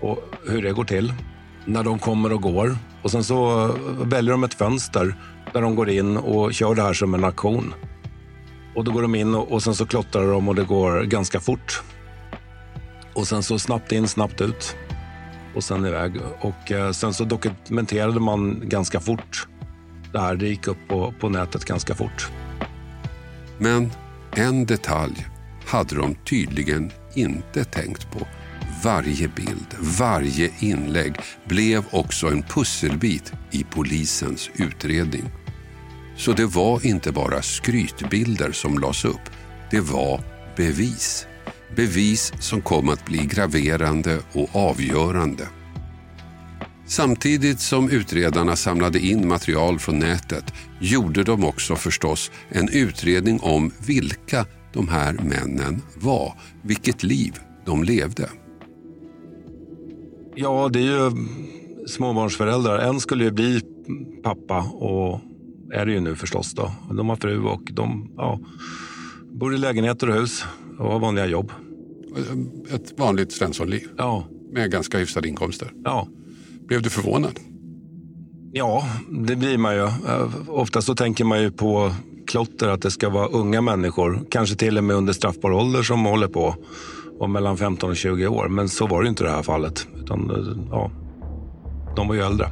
och 0.00 0.18
hur 0.46 0.62
det 0.62 0.72
går 0.72 0.84
till 0.84 1.12
när 1.64 1.84
de 1.84 1.98
kommer 1.98 2.32
och 2.32 2.42
går. 2.42 2.76
Och 3.02 3.10
sen 3.10 3.24
så 3.24 3.64
eh, 3.64 3.74
väljer 4.06 4.32
de 4.32 4.44
ett 4.44 4.54
fönster 4.54 5.14
där 5.52 5.62
de 5.62 5.74
går 5.74 5.90
in 5.90 6.16
och 6.16 6.54
kör 6.54 6.74
det 6.74 6.82
här 6.82 6.94
som 6.94 7.14
en 7.14 7.24
aktion. 7.24 7.74
Och 8.74 8.84
då 8.84 8.92
går 8.92 9.02
de 9.02 9.14
in 9.14 9.34
och, 9.34 9.52
och 9.52 9.62
sen 9.62 9.74
så 9.74 9.86
klottrar 9.86 10.32
de 10.32 10.48
och 10.48 10.54
det 10.54 10.64
går 10.64 11.02
ganska 11.02 11.40
fort. 11.40 11.82
Och 13.14 13.28
sen 13.28 13.42
så 13.42 13.58
snabbt 13.58 13.92
in, 13.92 14.08
snabbt 14.08 14.40
ut 14.40 14.76
och 15.58 15.64
sen 15.64 15.86
iväg. 15.86 16.12
Och 16.40 16.72
eh, 16.72 16.92
sen 16.92 17.14
så 17.14 17.24
dokumenterade 17.24 18.20
man 18.20 18.62
ganska 18.64 19.00
fort 19.00 19.46
det 20.12 20.20
här. 20.20 20.36
Det 20.36 20.48
gick 20.48 20.66
upp 20.66 20.78
på, 20.88 21.14
på 21.20 21.28
nätet 21.28 21.64
ganska 21.64 21.94
fort. 21.94 22.30
Men 23.58 23.92
en 24.36 24.66
detalj 24.66 25.26
hade 25.66 25.96
de 25.96 26.14
tydligen 26.14 26.90
inte 27.14 27.64
tänkt 27.64 28.10
på. 28.10 28.26
Varje 28.84 29.28
bild, 29.28 29.74
varje 29.98 30.50
inlägg 30.58 31.14
blev 31.44 31.84
också 31.90 32.26
en 32.26 32.42
pusselbit 32.42 33.32
i 33.50 33.64
polisens 33.64 34.50
utredning. 34.54 35.24
Så 36.16 36.32
det 36.32 36.46
var 36.46 36.86
inte 36.86 37.12
bara 37.12 37.42
skrytbilder 37.42 38.52
som 38.52 38.78
lades 38.78 39.04
upp. 39.04 39.30
Det 39.70 39.80
var 39.80 40.20
bevis. 40.56 41.27
Bevis 41.76 42.32
som 42.38 42.60
kom 42.60 42.88
att 42.88 43.04
bli 43.04 43.18
graverande 43.18 44.18
och 44.32 44.56
avgörande. 44.56 45.48
Samtidigt 46.86 47.60
som 47.60 47.90
utredarna 47.90 48.56
samlade 48.56 48.98
in 48.98 49.28
material 49.28 49.78
från 49.78 49.98
nätet 49.98 50.54
gjorde 50.80 51.24
de 51.24 51.44
också 51.44 51.76
förstås 51.76 52.30
en 52.48 52.68
utredning 52.68 53.40
om 53.40 53.70
vilka 53.86 54.46
de 54.72 54.88
här 54.88 55.12
männen 55.12 55.82
var, 55.94 56.34
vilket 56.62 57.02
liv 57.02 57.32
de 57.66 57.84
levde. 57.84 58.30
Ja, 60.34 60.68
det 60.72 60.78
är 60.78 60.82
ju 60.82 61.10
småbarnsföräldrar. 61.86 62.78
En 62.78 63.00
skulle 63.00 63.24
ju 63.24 63.30
bli 63.30 63.60
pappa 64.22 64.62
och 64.62 65.20
är 65.72 65.86
det 65.86 65.92
ju 65.92 66.00
nu 66.00 66.16
förstås. 66.16 66.54
Då. 66.54 66.72
De 66.96 67.08
har 67.08 67.16
fru 67.16 67.44
och 67.44 67.62
de 67.72 68.12
ja, 68.16 68.40
bor 69.32 69.54
i 69.54 69.58
lägenheter 69.58 70.08
och 70.08 70.14
hus 70.14 70.44
och 70.78 70.92
har 70.92 70.98
vanliga 70.98 71.26
jobb. 71.26 71.52
Ett 72.74 72.98
vanligt 72.98 73.32
Svenssonliv? 73.32 73.88
Ja. 73.96 74.24
Med 74.52 74.70
ganska 74.70 74.98
hyfsade 74.98 75.28
inkomster? 75.28 75.72
Ja. 75.84 76.08
Blev 76.66 76.82
du 76.82 76.90
förvånad? 76.90 77.40
Ja, 78.52 78.88
det 79.10 79.36
blir 79.36 79.58
man 79.58 79.74
ju. 79.74 79.88
Ofta 80.48 80.82
så 80.82 80.94
tänker 80.94 81.24
man 81.24 81.42
ju 81.42 81.50
på 81.50 81.92
klotter 82.26 82.68
att 82.68 82.82
det 82.82 82.90
ska 82.90 83.08
vara 83.08 83.26
unga 83.26 83.60
människor, 83.60 84.20
kanske 84.30 84.56
till 84.56 84.78
och 84.78 84.84
med 84.84 84.96
under 84.96 85.12
straffbar 85.12 85.50
ålder 85.52 85.82
som 85.82 86.04
håller 86.04 86.28
på 86.28 86.54
och 87.18 87.30
mellan 87.30 87.56
15 87.56 87.90
och 87.90 87.96
20 87.96 88.26
år. 88.26 88.48
Men 88.48 88.68
så 88.68 88.86
var 88.86 89.02
det 89.02 89.08
inte 89.08 89.24
i 89.24 89.26
det 89.26 89.32
här 89.32 89.42
fallet. 89.42 89.88
Utan, 89.96 90.30
ja, 90.70 90.90
de 91.96 92.08
var 92.08 92.14
ju 92.14 92.20
äldre. 92.20 92.46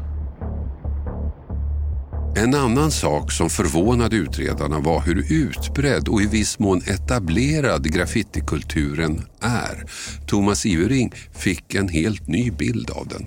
En 2.38 2.54
annan 2.54 2.90
sak 2.90 3.32
som 3.32 3.50
förvånade 3.50 4.16
utredarna 4.16 4.80
var 4.80 5.00
hur 5.00 5.32
utbredd 5.32 6.08
och 6.08 6.22
i 6.22 6.26
viss 6.26 6.58
mån 6.58 6.78
etablerad 6.78 7.92
graffitikulturen 7.92 9.20
är. 9.40 9.84
Thomas 10.26 10.66
Ivering 10.66 11.12
fick 11.32 11.74
en 11.74 11.88
helt 11.88 12.28
ny 12.28 12.50
bild 12.50 12.90
av 12.90 13.08
den. 13.08 13.26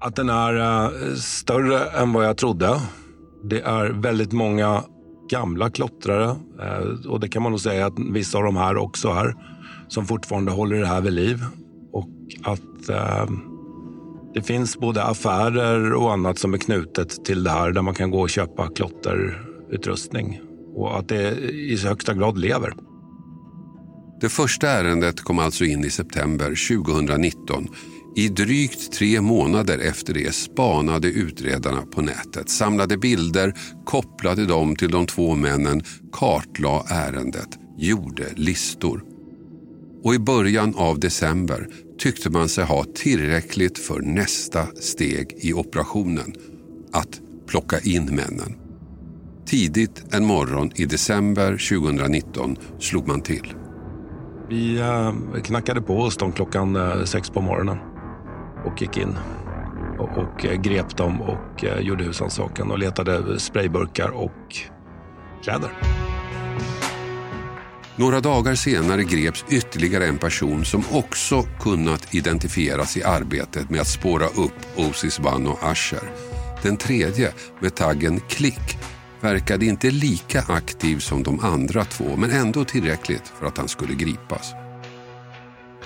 Att 0.00 0.16
den 0.16 0.28
är 0.28 0.54
uh, 0.56 1.14
större 1.14 1.84
än 1.84 2.12
vad 2.12 2.24
jag 2.24 2.36
trodde. 2.36 2.80
Det 3.50 3.60
är 3.60 3.86
väldigt 3.86 4.32
många 4.32 4.84
gamla 5.30 5.70
klottrare 5.70 6.26
uh, 6.26 7.10
och 7.10 7.20
det 7.20 7.28
kan 7.28 7.42
man 7.42 7.52
nog 7.52 7.60
säga 7.60 7.86
att 7.86 7.98
vissa 8.12 8.38
av 8.38 8.44
de 8.44 8.56
här 8.56 8.76
också 8.76 9.08
är 9.08 9.34
som 9.88 10.06
fortfarande 10.06 10.52
håller 10.52 10.76
det 10.76 10.86
här 10.86 11.00
vid 11.00 11.12
liv. 11.12 11.44
Och 11.92 12.08
att 12.42 12.90
uh, 12.90 13.55
det 14.36 14.42
finns 14.42 14.78
både 14.78 15.02
affärer 15.02 15.92
och 15.92 16.12
annat 16.12 16.38
som 16.38 16.54
är 16.54 16.58
knutet 16.58 17.24
till 17.24 17.44
det 17.44 17.50
här 17.50 17.72
där 17.72 17.82
man 17.82 17.94
kan 17.94 18.10
gå 18.10 18.20
och 18.20 18.30
köpa 18.30 18.68
klotterutrustning 18.68 20.40
och 20.74 20.98
att 20.98 21.08
det 21.08 21.38
i 21.52 21.76
högsta 21.76 22.14
grad 22.14 22.38
lever. 22.38 22.72
Det 24.20 24.28
första 24.28 24.68
ärendet 24.68 25.20
kom 25.20 25.38
alltså 25.38 25.64
in 25.64 25.84
i 25.84 25.90
september 25.90 26.76
2019. 26.84 27.68
I 28.16 28.28
drygt 28.28 28.92
tre 28.92 29.20
månader 29.20 29.78
efter 29.78 30.14
det 30.14 30.34
spanade 30.34 31.08
utredarna 31.08 31.82
på 31.82 32.00
nätet, 32.00 32.50
samlade 32.50 32.96
bilder, 32.96 33.54
kopplade 33.84 34.46
dem 34.46 34.76
till 34.76 34.90
de 34.90 35.06
två 35.06 35.34
männen, 35.34 35.82
kartlade 36.12 36.84
ärendet, 36.90 37.48
gjorde 37.78 38.24
listor. 38.34 39.04
Och 40.04 40.14
i 40.14 40.18
början 40.18 40.74
av 40.76 41.00
december 41.00 41.68
tyckte 41.98 42.30
man 42.30 42.48
sig 42.48 42.64
ha 42.64 42.84
tillräckligt 42.94 43.78
för 43.78 44.00
nästa 44.00 44.66
steg 44.66 45.34
i 45.36 45.52
operationen. 45.52 46.34
Att 46.92 47.20
plocka 47.46 47.78
in 47.78 48.04
männen. 48.04 48.56
Tidigt 49.46 50.14
en 50.14 50.24
morgon 50.24 50.70
i 50.74 50.84
december 50.84 51.50
2019 51.50 52.56
slog 52.78 53.08
man 53.08 53.20
till. 53.20 53.54
Vi 54.48 54.78
eh, 54.80 55.12
knackade 55.42 55.82
på 55.82 56.02
hos 56.02 56.16
dem 56.16 56.32
klockan 56.32 56.76
eh, 56.76 57.04
sex 57.04 57.30
på 57.30 57.40
morgonen 57.40 57.78
och 58.64 58.82
gick 58.82 58.96
in 58.96 59.14
och, 59.98 60.44
eh, 60.44 60.60
grep 60.60 60.96
dem 60.96 61.22
och 61.22 61.64
gjorde 61.80 62.04
husrannsakan 62.04 62.70
och 62.70 62.78
letade 62.78 63.40
sprayburkar 63.40 64.08
och 64.08 64.56
kläder. 65.42 65.70
Några 67.98 68.20
dagar 68.20 68.54
senare 68.54 69.04
greps 69.04 69.44
ytterligare 69.50 70.06
en 70.06 70.18
person 70.18 70.64
som 70.64 70.84
också 70.92 71.42
kunnat 71.60 72.14
identifieras 72.14 72.96
i 72.96 73.02
arbetet 73.02 73.70
med 73.70 73.80
att 73.80 73.86
spåra 73.86 74.26
upp 74.26 74.52
Osis 74.76 75.18
Bano 75.18 75.58
Asher. 75.62 76.10
Den 76.62 76.76
tredje, 76.76 77.32
med 77.60 77.74
taggen 77.74 78.20
Klick, 78.28 78.78
verkade 79.20 79.66
inte 79.66 79.90
lika 79.90 80.44
aktiv 80.48 80.98
som 80.98 81.22
de 81.22 81.40
andra 81.40 81.84
två 81.84 82.16
men 82.16 82.30
ändå 82.30 82.64
tillräckligt 82.64 83.32
för 83.38 83.46
att 83.46 83.58
han 83.58 83.68
skulle 83.68 83.94
gripas. 83.94 84.52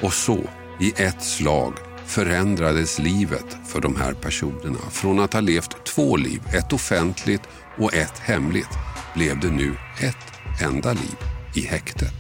Och 0.01 0.13
så, 0.13 0.39
i 0.81 0.93
ett 0.97 1.23
slag, 1.23 1.73
förändrades 2.07 2.99
livet 2.99 3.57
för 3.67 3.81
de 3.81 3.97
här 3.97 4.13
personerna. 4.13 4.91
Från 4.91 5.21
att 5.21 5.33
ha 5.33 5.41
levt 5.41 5.85
två 5.85 6.17
liv, 6.17 6.41
ett 6.55 6.73
offentligt 6.73 7.43
och 7.79 7.95
ett 7.95 8.19
hemligt, 8.19 8.79
blev 9.15 9.41
det 9.41 9.51
nu 9.51 9.77
ett 10.01 10.63
enda 10.63 10.93
liv 10.93 11.30
i 11.55 11.61
häktet. 11.61 12.15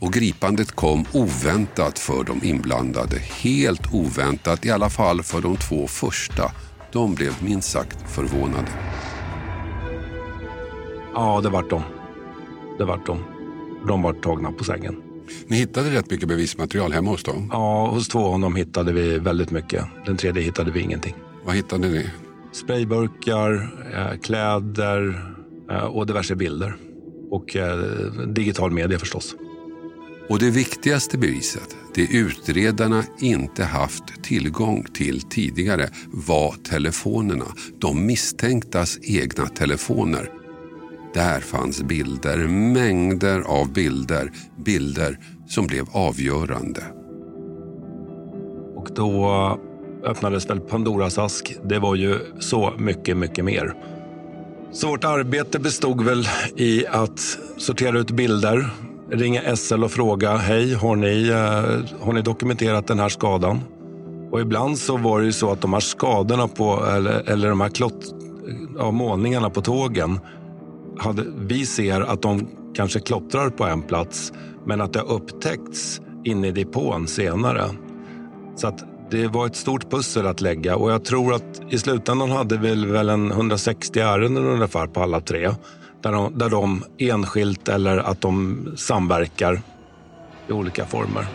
Och 0.00 0.12
gripandet 0.12 0.72
kom 0.72 1.04
oväntat 1.12 1.98
för 1.98 2.24
de 2.24 2.44
inblandade. 2.44 3.18
Helt 3.18 3.94
oväntat, 3.94 4.64
i 4.66 4.70
alla 4.70 4.90
fall 4.90 5.22
för 5.22 5.40
de 5.40 5.56
två 5.56 5.86
första. 5.86 6.52
De 6.92 7.14
blev 7.14 7.32
minst 7.42 7.70
sagt 7.70 8.10
förvånade. 8.10 8.68
Ja, 11.14 11.40
det 11.42 11.48
vart 11.48 11.70
de. 11.70 11.82
Det 12.78 12.84
vart 12.84 13.06
de. 13.06 13.24
De 13.88 14.02
var 14.02 14.12
tagna 14.12 14.52
på 14.52 14.64
sängen. 14.64 15.02
Ni 15.46 15.56
hittade 15.56 15.90
rätt 15.90 16.10
mycket 16.10 16.28
bevismaterial 16.28 16.92
hemma 16.92 17.10
hos 17.10 17.22
dem? 17.22 17.48
Ja, 17.52 17.86
hos 17.86 18.08
två 18.08 18.26
av 18.26 18.40
dem 18.40 18.56
hittade 18.56 18.92
vi 18.92 19.18
väldigt 19.18 19.50
mycket. 19.50 19.84
Den 20.06 20.16
tredje 20.16 20.42
hittade 20.42 20.70
vi 20.70 20.80
ingenting. 20.80 21.14
Vad 21.44 21.54
hittade 21.54 21.88
ni? 21.88 22.10
Sprayburkar, 22.52 23.52
eh, 23.94 24.18
kläder 24.20 25.32
eh, 25.70 25.84
och 25.84 26.06
diverse 26.06 26.34
bilder 26.34 26.76
och 27.34 27.56
eh, 27.56 27.78
digital 28.26 28.70
media 28.70 28.98
förstås. 28.98 29.34
Och 30.28 30.38
det 30.38 30.50
viktigaste 30.50 31.18
beviset, 31.18 31.76
det 31.94 32.02
utredarna 32.02 33.04
inte 33.20 33.64
haft 33.64 34.22
tillgång 34.22 34.86
till 34.94 35.22
tidigare, 35.22 35.88
var 36.12 36.52
telefonerna. 36.52 37.46
De 37.80 38.06
misstänktas 38.06 38.98
egna 39.02 39.46
telefoner. 39.46 40.30
Där 41.14 41.40
fanns 41.40 41.82
bilder, 41.82 42.38
mängder 42.48 43.40
av 43.40 43.72
bilder. 43.72 44.32
Bilder 44.64 45.18
som 45.48 45.66
blev 45.66 45.84
avgörande. 45.92 46.82
Och 48.74 48.88
då 48.94 49.28
öppnades 50.04 50.50
väl 50.50 50.60
Pandoras 50.60 51.18
ask. 51.18 51.56
Det 51.64 51.78
var 51.78 51.94
ju 51.94 52.18
så 52.40 52.72
mycket, 52.78 53.16
mycket 53.16 53.44
mer. 53.44 53.74
Så 54.74 54.88
vårt 54.88 55.04
arbete 55.04 55.58
bestod 55.58 56.04
väl 56.04 56.28
i 56.56 56.86
att 56.86 57.38
sortera 57.56 57.98
ut 57.98 58.10
bilder, 58.10 58.70
ringa 59.10 59.56
SL 59.56 59.84
och 59.84 59.90
fråga 59.90 60.36
hej, 60.36 60.74
har 60.74 60.96
ni, 60.96 61.28
eh, 61.28 62.04
har 62.04 62.12
ni 62.12 62.22
dokumenterat 62.22 62.86
den 62.86 62.98
här 62.98 63.08
skadan? 63.08 63.60
Och 64.30 64.40
ibland 64.40 64.78
så 64.78 64.96
var 64.96 65.20
det 65.20 65.26
ju 65.26 65.32
så 65.32 65.52
att 65.52 65.60
de 65.60 65.72
här 65.72 65.80
skadorna 65.80 66.48
på, 66.48 66.86
eller, 66.86 67.30
eller 67.30 67.48
de 67.48 67.60
här 67.60 67.68
klott, 67.68 68.14
ja, 68.78 68.90
målningarna 68.90 69.50
på 69.50 69.60
tågen, 69.60 70.20
hade, 70.98 71.24
vi 71.36 71.66
ser 71.66 72.00
att 72.00 72.22
de 72.22 72.48
kanske 72.74 73.00
klottrar 73.00 73.50
på 73.50 73.64
en 73.64 73.82
plats 73.82 74.32
men 74.66 74.80
att 74.80 74.92
det 74.92 74.98
har 74.98 75.12
upptäckts 75.12 76.00
inne 76.24 76.48
i 76.48 76.52
depån 76.52 77.06
senare. 77.06 77.64
Så 78.56 78.66
att 78.66 78.84
det 79.14 79.28
var 79.28 79.46
ett 79.46 79.56
stort 79.56 79.90
pussel 79.90 80.26
att 80.26 80.40
lägga 80.40 80.76
och 80.76 80.90
jag 80.90 81.04
tror 81.04 81.34
att 81.34 81.62
i 81.70 81.78
slutändan 81.78 82.30
hade 82.30 82.56
vi 82.56 82.86
väl 82.86 83.08
en 83.08 83.30
160 83.30 84.00
ärenden 84.00 84.44
ungefär 84.44 84.86
på 84.86 85.02
alla 85.02 85.20
tre. 85.20 85.50
Där 86.02 86.12
de, 86.12 86.38
där 86.38 86.48
de 86.48 86.84
enskilt 86.98 87.68
eller 87.68 87.96
att 87.98 88.20
de 88.20 88.66
samverkar 88.76 89.60
i 90.48 90.52
olika 90.52 90.86
former. 90.86 91.26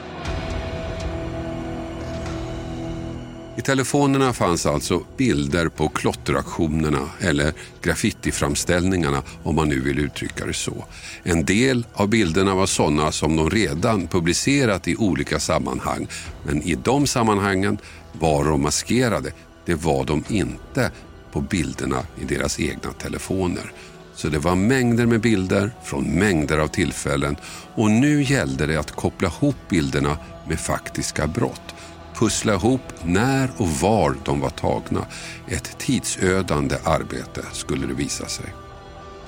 I 3.60 3.62
telefonerna 3.62 4.34
fanns 4.34 4.66
alltså 4.66 5.04
bilder 5.18 5.68
på 5.70 5.90
klotteraktionerna 5.90 7.10
eller 7.20 7.54
graffitiframställningarna 7.82 9.24
om 9.44 9.56
man 9.56 9.70
nu 9.70 9.80
vill 9.80 10.00
uttrycka 10.00 10.46
det 10.46 10.54
så. 10.54 10.86
En 11.24 11.46
del 11.46 11.86
av 11.94 12.08
bilderna 12.08 12.56
var 12.56 12.66
sådana 12.66 13.12
som 13.12 13.36
de 13.36 13.50
redan 13.50 14.08
publicerat 14.08 14.88
i 14.88 14.96
olika 14.96 15.40
sammanhang 15.40 16.08
men 16.44 16.62
i 16.62 16.76
de 16.76 17.08
sammanhangen 17.08 17.78
var 18.14 18.44
de 18.44 18.62
maskerade. 18.62 19.32
Det 19.66 19.76
var 19.76 20.06
de 20.06 20.24
inte 20.30 20.92
på 21.32 21.42
bilderna 21.42 22.04
i 22.22 22.26
deras 22.26 22.60
egna 22.60 22.92
telefoner. 22.92 23.72
Så 24.16 24.28
det 24.28 24.40
var 24.40 24.56
mängder 24.56 25.06
med 25.06 25.22
bilder 25.22 25.72
från 25.84 26.04
mängder 26.04 26.58
av 26.58 26.68
tillfällen 26.68 27.36
och 27.76 27.92
nu 27.92 28.24
gällde 28.24 28.66
det 28.66 28.80
att 28.80 28.92
koppla 28.92 29.28
ihop 29.28 29.56
bilderna 29.70 30.18
med 30.48 30.60
faktiska 30.60 31.28
brott 31.28 31.76
pussla 32.20 32.54
ihop 32.54 32.82
när 33.04 33.50
och 33.58 33.68
var 33.68 34.16
de 34.26 34.40
var 34.40 34.50
tagna. 34.50 35.06
Ett 35.48 35.78
tidsödande 35.78 36.76
arbete 36.84 37.42
skulle 37.52 37.88
det 37.88 37.94
visa 37.94 38.26
sig. 38.26 38.46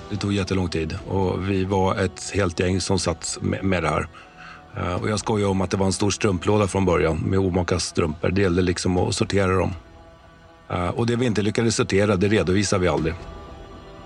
Det 0.10 0.18
tog 0.18 0.34
jättelång 0.34 0.70
tid 0.70 0.98
och 1.08 1.50
vi 1.50 1.66
var 1.66 1.96
ett 1.96 2.32
helt 2.34 2.60
gäng 2.60 2.82
som 2.82 3.00
satt 3.00 3.38
med 3.42 3.84
det 3.84 3.90
här. 3.90 4.08
Eh, 4.78 4.94
och 4.94 5.10
jag 5.10 5.20
skojar 5.20 5.48
om 5.48 5.62
att 5.62 5.72
det 5.72 5.78
var 5.78 5.86
en 5.86 5.94
stor 5.94 6.12
strumplåda 6.12 6.68
från 6.68 6.86
början 6.86 7.18
med 7.18 7.40
omaka 7.40 7.80
strumpor. 7.80 8.30
Det 8.30 8.42
gällde 8.42 8.62
liksom 8.62 8.98
att 8.98 9.16
sortera 9.16 9.56
dem. 9.56 9.74
Eh, 10.70 10.88
och 10.88 11.06
det 11.06 11.16
vi 11.16 11.26
inte 11.26 11.42
lyckades 11.42 11.76
sortera, 11.76 12.16
det 12.16 12.28
redovisar 12.28 12.80
vi 12.80 12.88
aldrig. 12.88 13.14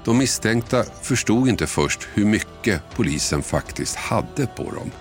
De 0.03 0.17
misstänkta 0.17 0.83
förstod 1.01 1.47
inte 1.47 1.67
först 1.67 2.07
hur 2.13 2.25
mycket 2.25 2.81
polisen 2.95 3.41
faktiskt 3.41 3.95
hade 3.95 4.47
på 4.47 4.63
dem. 4.63 4.91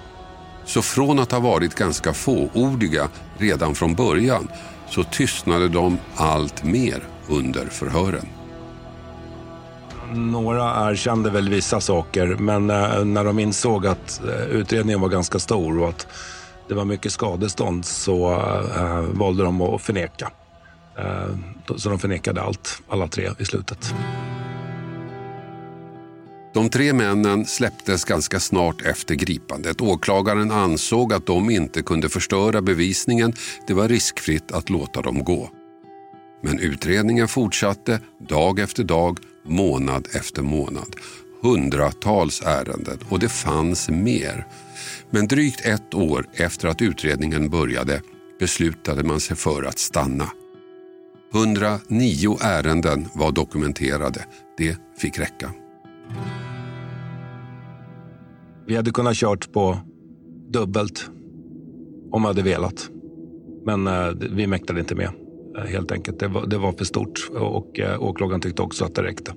Så 0.64 0.82
från 0.82 1.18
att 1.18 1.32
ha 1.32 1.40
varit 1.40 1.74
ganska 1.74 2.12
fåordiga 2.12 3.08
redan 3.38 3.74
från 3.74 3.94
början 3.94 4.48
så 4.88 5.04
tystnade 5.04 5.68
de 5.68 5.98
allt 6.16 6.64
mer 6.64 7.02
under 7.28 7.66
förhören. 7.66 8.26
Några 10.12 10.90
erkände 10.90 11.30
väl 11.30 11.48
vissa 11.48 11.80
saker, 11.80 12.26
men 12.26 12.70
eh, 12.70 13.04
när 13.04 13.24
de 13.24 13.38
insåg 13.38 13.86
att 13.86 14.22
eh, 14.24 14.42
utredningen 14.42 15.00
var 15.00 15.08
ganska 15.08 15.38
stor 15.38 15.78
och 15.78 15.88
att 15.88 16.06
det 16.68 16.74
var 16.74 16.84
mycket 16.84 17.12
skadestånd 17.12 17.84
så 17.84 18.32
eh, 18.76 19.00
valde 19.00 19.44
de 19.44 19.60
att 19.60 19.82
förneka. 19.82 20.30
Så 21.76 21.88
de 21.88 21.98
förnekade 21.98 22.42
allt, 22.42 22.82
alla 22.88 23.08
tre, 23.08 23.30
i 23.38 23.44
slutet. 23.44 23.94
De 26.54 26.68
tre 26.68 26.92
männen 26.92 27.46
släpptes 27.46 28.04
ganska 28.04 28.40
snart 28.40 28.82
efter 28.82 29.14
gripandet. 29.14 29.80
Åklagaren 29.80 30.50
ansåg 30.50 31.12
att 31.12 31.26
de 31.26 31.50
inte 31.50 31.82
kunde 31.82 32.08
förstöra 32.08 32.62
bevisningen. 32.62 33.32
Det 33.66 33.74
var 33.74 33.88
riskfritt 33.88 34.52
att 34.52 34.70
låta 34.70 35.02
dem 35.02 35.24
gå. 35.24 35.50
Men 36.42 36.58
utredningen 36.58 37.28
fortsatte 37.28 38.00
dag 38.28 38.58
efter 38.58 38.84
dag, 38.84 39.18
månad 39.44 40.08
efter 40.12 40.42
månad. 40.42 40.96
Hundratals 41.42 42.42
ärenden 42.42 42.98
och 43.08 43.18
det 43.18 43.28
fanns 43.28 43.88
mer. 43.88 44.46
Men 45.10 45.28
drygt 45.28 45.60
ett 45.66 45.94
år 45.94 46.26
efter 46.34 46.68
att 46.68 46.82
utredningen 46.82 47.50
började 47.50 48.02
beslutade 48.40 49.02
man 49.02 49.20
sig 49.20 49.36
för 49.36 49.62
att 49.62 49.78
stanna. 49.78 50.28
109 51.34 52.38
ärenden 52.40 53.08
var 53.14 53.32
dokumenterade. 53.32 54.26
Det 54.58 54.76
fick 54.98 55.18
räcka. 55.18 55.50
Vi 58.66 58.76
hade 58.76 58.90
kunnat 58.90 59.16
kört 59.16 59.52
på 59.52 59.78
dubbelt 60.48 61.10
om 62.10 62.22
vi 62.22 62.26
hade 62.26 62.42
velat. 62.42 62.90
Men 63.64 63.86
eh, 63.86 64.08
vi 64.30 64.46
mäktade 64.46 64.80
inte 64.80 64.94
med 64.94 65.08
eh, 65.58 65.64
helt 65.64 65.92
enkelt. 65.92 66.18
Det 66.18 66.28
var, 66.28 66.46
det 66.46 66.58
var 66.58 66.72
för 66.72 66.84
stort 66.84 67.30
och 67.32 67.80
eh, 67.80 68.02
åklagaren 68.02 68.40
tyckte 68.40 68.62
också 68.62 68.84
att 68.84 68.94
det 68.94 69.02
räckte. 69.02 69.32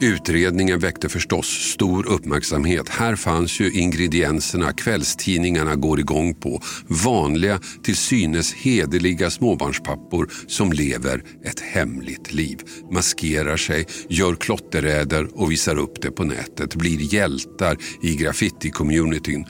Utredningen 0.00 0.78
väckte 0.78 1.08
förstås 1.08 1.46
stor 1.46 2.06
uppmärksamhet. 2.06 2.88
Här 2.88 3.16
fanns 3.16 3.60
ju 3.60 3.70
ingredienserna 3.70 4.72
kvällstidningarna 4.72 5.74
går 5.74 6.00
igång 6.00 6.34
på. 6.34 6.60
Vanliga, 7.04 7.60
till 7.82 7.96
synes 7.96 8.54
hederliga 8.54 9.30
småbarnspappor 9.30 10.30
som 10.46 10.72
lever 10.72 11.22
ett 11.44 11.60
hemligt 11.60 12.32
liv. 12.32 12.58
Maskerar 12.90 13.56
sig, 13.56 13.86
gör 14.08 14.34
klotteräder 14.34 15.40
och 15.40 15.50
visar 15.50 15.78
upp 15.78 16.02
det 16.02 16.10
på 16.10 16.24
nätet. 16.24 16.74
Blir 16.74 17.14
hjältar 17.14 17.76
i 18.02 18.16
graffiti-communityn. 18.16 19.44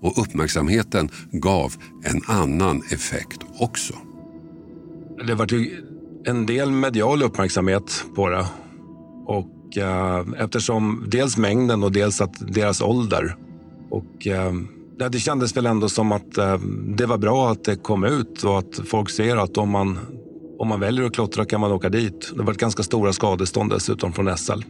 Och 0.00 0.22
uppmärksamheten 0.22 1.08
gav 1.32 1.74
en 2.04 2.22
annan 2.26 2.82
effekt 2.90 3.38
också. 3.58 3.94
Det 5.26 5.34
var 5.34 5.48
en 6.24 6.46
del 6.46 6.70
medial 6.70 7.22
uppmärksamhet 7.22 8.04
på 8.14 8.28
det. 8.28 8.46
Och 9.26 9.57
och, 9.68 9.78
eh, 9.78 10.24
eftersom 10.38 11.04
dels 11.08 11.36
mängden 11.36 11.82
och 11.82 11.92
dels 11.92 12.20
att 12.20 12.54
deras 12.54 12.80
ålder. 12.80 13.36
Och, 13.90 14.26
eh, 14.26 14.52
det 15.10 15.18
kändes 15.18 15.56
väl 15.56 15.66
ändå 15.66 15.88
som 15.88 16.12
att 16.12 16.38
eh, 16.38 16.58
det 16.96 17.06
var 17.06 17.18
bra 17.18 17.50
att 17.50 17.64
det 17.64 17.76
kom 17.76 18.04
ut 18.04 18.44
och 18.44 18.58
att 18.58 18.80
folk 18.86 19.10
ser 19.10 19.36
att 19.36 19.58
om 19.58 19.70
man, 19.70 19.98
om 20.58 20.68
man 20.68 20.80
väljer 20.80 21.04
att 21.04 21.14
klottra 21.14 21.44
kan 21.44 21.60
man 21.60 21.72
åka 21.72 21.88
dit. 21.88 22.32
Det 22.36 22.42
var 22.42 22.54
ganska 22.54 22.82
stora 22.82 23.12
skadestånd 23.12 23.70
dessutom 23.70 24.12
från 24.12 24.36
SL. 24.38 24.62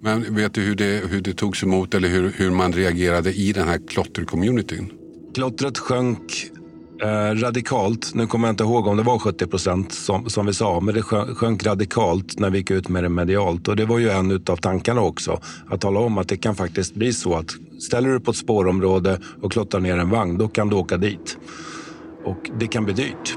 Men 0.00 0.34
vet 0.34 0.54
du 0.54 0.60
hur 0.60 0.74
det, 0.74 1.02
hur 1.10 1.20
det 1.20 1.32
togs 1.32 1.62
emot 1.62 1.94
eller 1.94 2.08
hur, 2.08 2.32
hur 2.36 2.50
man 2.50 2.72
reagerade 2.72 3.32
i 3.32 3.52
den 3.52 3.68
här 3.68 3.80
klottercommunityn? 3.88 4.92
Klottret 5.34 5.78
sjönk 5.78 6.50
Eh, 7.02 7.34
radikalt, 7.34 8.14
nu 8.14 8.26
kommer 8.26 8.48
jag 8.48 8.52
inte 8.52 8.64
ihåg 8.64 8.86
om 8.86 8.96
det 8.96 9.02
var 9.02 9.18
70 9.18 9.46
procent 9.46 9.92
som, 9.92 10.30
som 10.30 10.46
vi 10.46 10.54
sa, 10.54 10.80
men 10.80 10.94
det 10.94 11.02
sjönk 11.02 11.66
radikalt 11.66 12.38
när 12.38 12.50
vi 12.50 12.58
gick 12.58 12.70
ut 12.70 12.88
med 12.88 13.04
det 13.04 13.08
medialt. 13.08 13.68
Och 13.68 13.76
det 13.76 13.84
var 13.84 13.98
ju 13.98 14.10
en 14.10 14.44
av 14.46 14.56
tankarna 14.56 15.00
också, 15.00 15.40
att 15.68 15.80
tala 15.80 16.00
om 16.00 16.18
att 16.18 16.28
det 16.28 16.36
kan 16.36 16.54
faktiskt 16.54 16.94
bli 16.94 17.12
så 17.12 17.34
att 17.34 17.50
ställer 17.78 18.08
du 18.08 18.20
på 18.20 18.30
ett 18.30 18.36
spårområde 18.36 19.20
och 19.42 19.52
klottrar 19.52 19.80
ner 19.80 19.98
en 19.98 20.10
vagn, 20.10 20.38
då 20.38 20.48
kan 20.48 20.68
du 20.68 20.76
åka 20.76 20.96
dit. 20.96 21.38
Och 22.24 22.50
det 22.58 22.66
kan 22.66 22.84
bli 22.84 22.94
dyrt. 22.94 23.36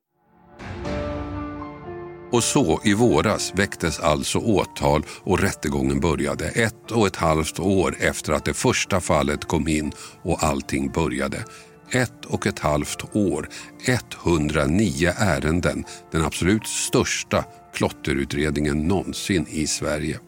Och 2.31 2.43
så 2.43 2.81
i 2.83 2.93
våras 2.93 3.51
väcktes 3.55 3.99
alltså 3.99 4.39
åtal 4.39 5.05
och 5.23 5.39
rättegången 5.39 5.99
började 5.99 6.47
ett 6.47 6.91
och 6.91 7.07
ett 7.07 7.15
halvt 7.15 7.59
år 7.59 7.95
efter 7.99 8.33
att 8.33 8.45
det 8.45 8.53
första 8.53 9.01
fallet 9.01 9.45
kom 9.45 9.67
in 9.67 9.91
och 10.23 10.43
allting 10.43 10.91
började. 10.91 11.45
Ett 11.91 12.25
och 12.25 12.47
ett 12.47 12.59
halvt 12.59 13.15
år, 13.15 13.49
109 13.87 15.13
ärenden, 15.17 15.83
den 16.11 16.25
absolut 16.25 16.67
största 16.67 17.45
klotterutredningen 17.73 18.87
någonsin 18.87 19.45
i 19.49 19.67
Sverige. 19.67 20.19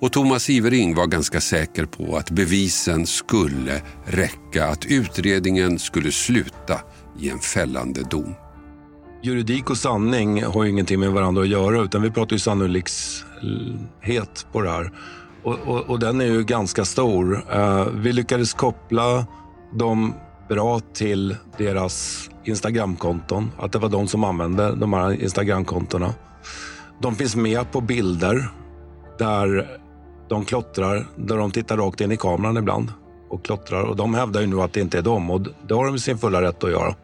Och 0.00 0.12
Thomas 0.12 0.50
Ivering 0.50 0.94
var 0.94 1.06
ganska 1.06 1.40
säker 1.40 1.84
på 1.84 2.16
att 2.16 2.30
bevisen 2.30 3.06
skulle 3.06 3.82
räcka, 4.04 4.66
att 4.66 4.84
utredningen 4.84 5.78
skulle 5.78 6.12
sluta 6.12 6.80
i 7.20 7.30
en 7.30 7.38
fällande 7.38 8.02
dom. 8.02 8.34
Juridik 9.22 9.70
och 9.70 9.76
sanning 9.76 10.44
har 10.44 10.64
ju 10.64 10.70
ingenting 10.70 11.00
med 11.00 11.12
varandra 11.12 11.42
att 11.42 11.48
göra 11.48 11.82
utan 11.82 12.02
vi 12.02 12.10
pratar 12.10 12.32
ju 12.32 12.38
sannolikhet 12.38 14.46
på 14.52 14.60
det 14.60 14.70
här. 14.70 14.92
Och, 15.42 15.58
och, 15.66 15.90
och 15.90 15.98
den 15.98 16.20
är 16.20 16.24
ju 16.24 16.44
ganska 16.44 16.84
stor. 16.84 17.44
Uh, 17.54 17.88
vi 17.94 18.12
lyckades 18.12 18.54
koppla 18.54 19.26
dem 19.72 20.14
bra 20.48 20.80
till 20.80 21.36
deras 21.58 22.28
Instagramkonton. 22.44 23.50
Att 23.58 23.72
det 23.72 23.78
var 23.78 23.88
de 23.88 24.08
som 24.08 24.24
använde 24.24 24.74
de 24.74 24.92
här 24.92 25.22
Instagramkontona. 25.22 26.14
De 27.02 27.14
finns 27.14 27.36
med 27.36 27.72
på 27.72 27.80
bilder 27.80 28.48
där 29.18 29.78
de 30.28 30.44
klottrar, 30.44 31.06
där 31.16 31.36
de 31.36 31.50
tittar 31.50 31.76
rakt 31.76 32.00
in 32.00 32.12
i 32.12 32.16
kameran 32.16 32.56
ibland 32.56 32.92
och 33.28 33.44
klottrar. 33.44 33.82
Och 33.82 33.96
de 33.96 34.14
hävdar 34.14 34.40
ju 34.40 34.46
nu 34.46 34.60
att 34.60 34.72
det 34.72 34.80
inte 34.80 34.98
är 34.98 35.02
dem 35.02 35.30
och 35.30 35.40
det 35.68 35.74
har 35.74 35.86
de 35.86 35.98
sin 35.98 36.18
fulla 36.18 36.42
rätt 36.42 36.64
att 36.64 36.70
göra 36.70 36.94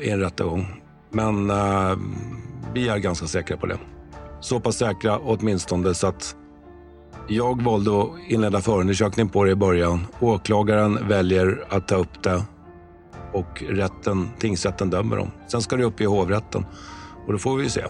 i 0.00 0.10
en 0.10 0.20
rättegång. 0.20 0.82
Men 1.10 1.50
uh, 1.50 1.98
vi 2.74 2.88
är 2.88 2.98
ganska 2.98 3.26
säkra 3.26 3.56
på 3.56 3.66
det. 3.66 3.78
Så 4.40 4.60
pass 4.60 4.76
säkra 4.76 5.18
åtminstone 5.18 5.94
så 5.94 6.06
att 6.06 6.36
jag 7.28 7.62
valde 7.62 8.02
att 8.02 8.08
inleda 8.28 8.60
förundersökning 8.60 9.28
på 9.28 9.44
det 9.44 9.50
i 9.50 9.54
början. 9.54 10.06
Åklagaren 10.20 11.08
väljer 11.08 11.64
att 11.68 11.88
ta 11.88 11.94
upp 11.94 12.22
det 12.22 12.42
och 13.32 13.62
rätten, 13.68 14.28
tingsrätten 14.38 14.90
dömer 14.90 15.16
dem. 15.16 15.30
Sen 15.48 15.62
ska 15.62 15.76
det 15.76 15.84
upp 15.84 16.00
i 16.00 16.04
hovrätten 16.04 16.66
och 17.26 17.32
då 17.32 17.38
får 17.38 17.56
vi 17.56 17.70
se. 17.70 17.84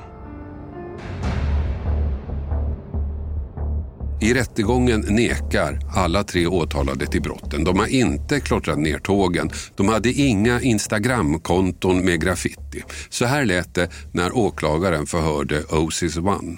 I 4.23 4.35
rättegången 4.35 5.01
nekar 5.01 5.79
alla 5.97 6.25
tre 6.25 6.47
åtalade 6.47 7.07
till 7.07 7.23
brotten. 7.23 7.65
De 7.65 7.79
har 7.79 7.87
inte 7.87 8.41
klottrat 8.41 8.79
ner 8.79 8.99
tågen. 8.99 9.51
De 9.77 9.89
hade 9.89 10.13
inga 10.13 10.61
Instagramkonton 10.61 12.05
med 12.05 12.21
graffiti. 12.21 12.85
Så 13.11 13.25
här 13.25 13.45
lät 13.45 13.75
det 13.75 13.91
när 14.13 14.37
åklagaren 14.37 15.07
förhörde 15.07 15.65
Osis 15.65 16.17
One. 16.17 16.57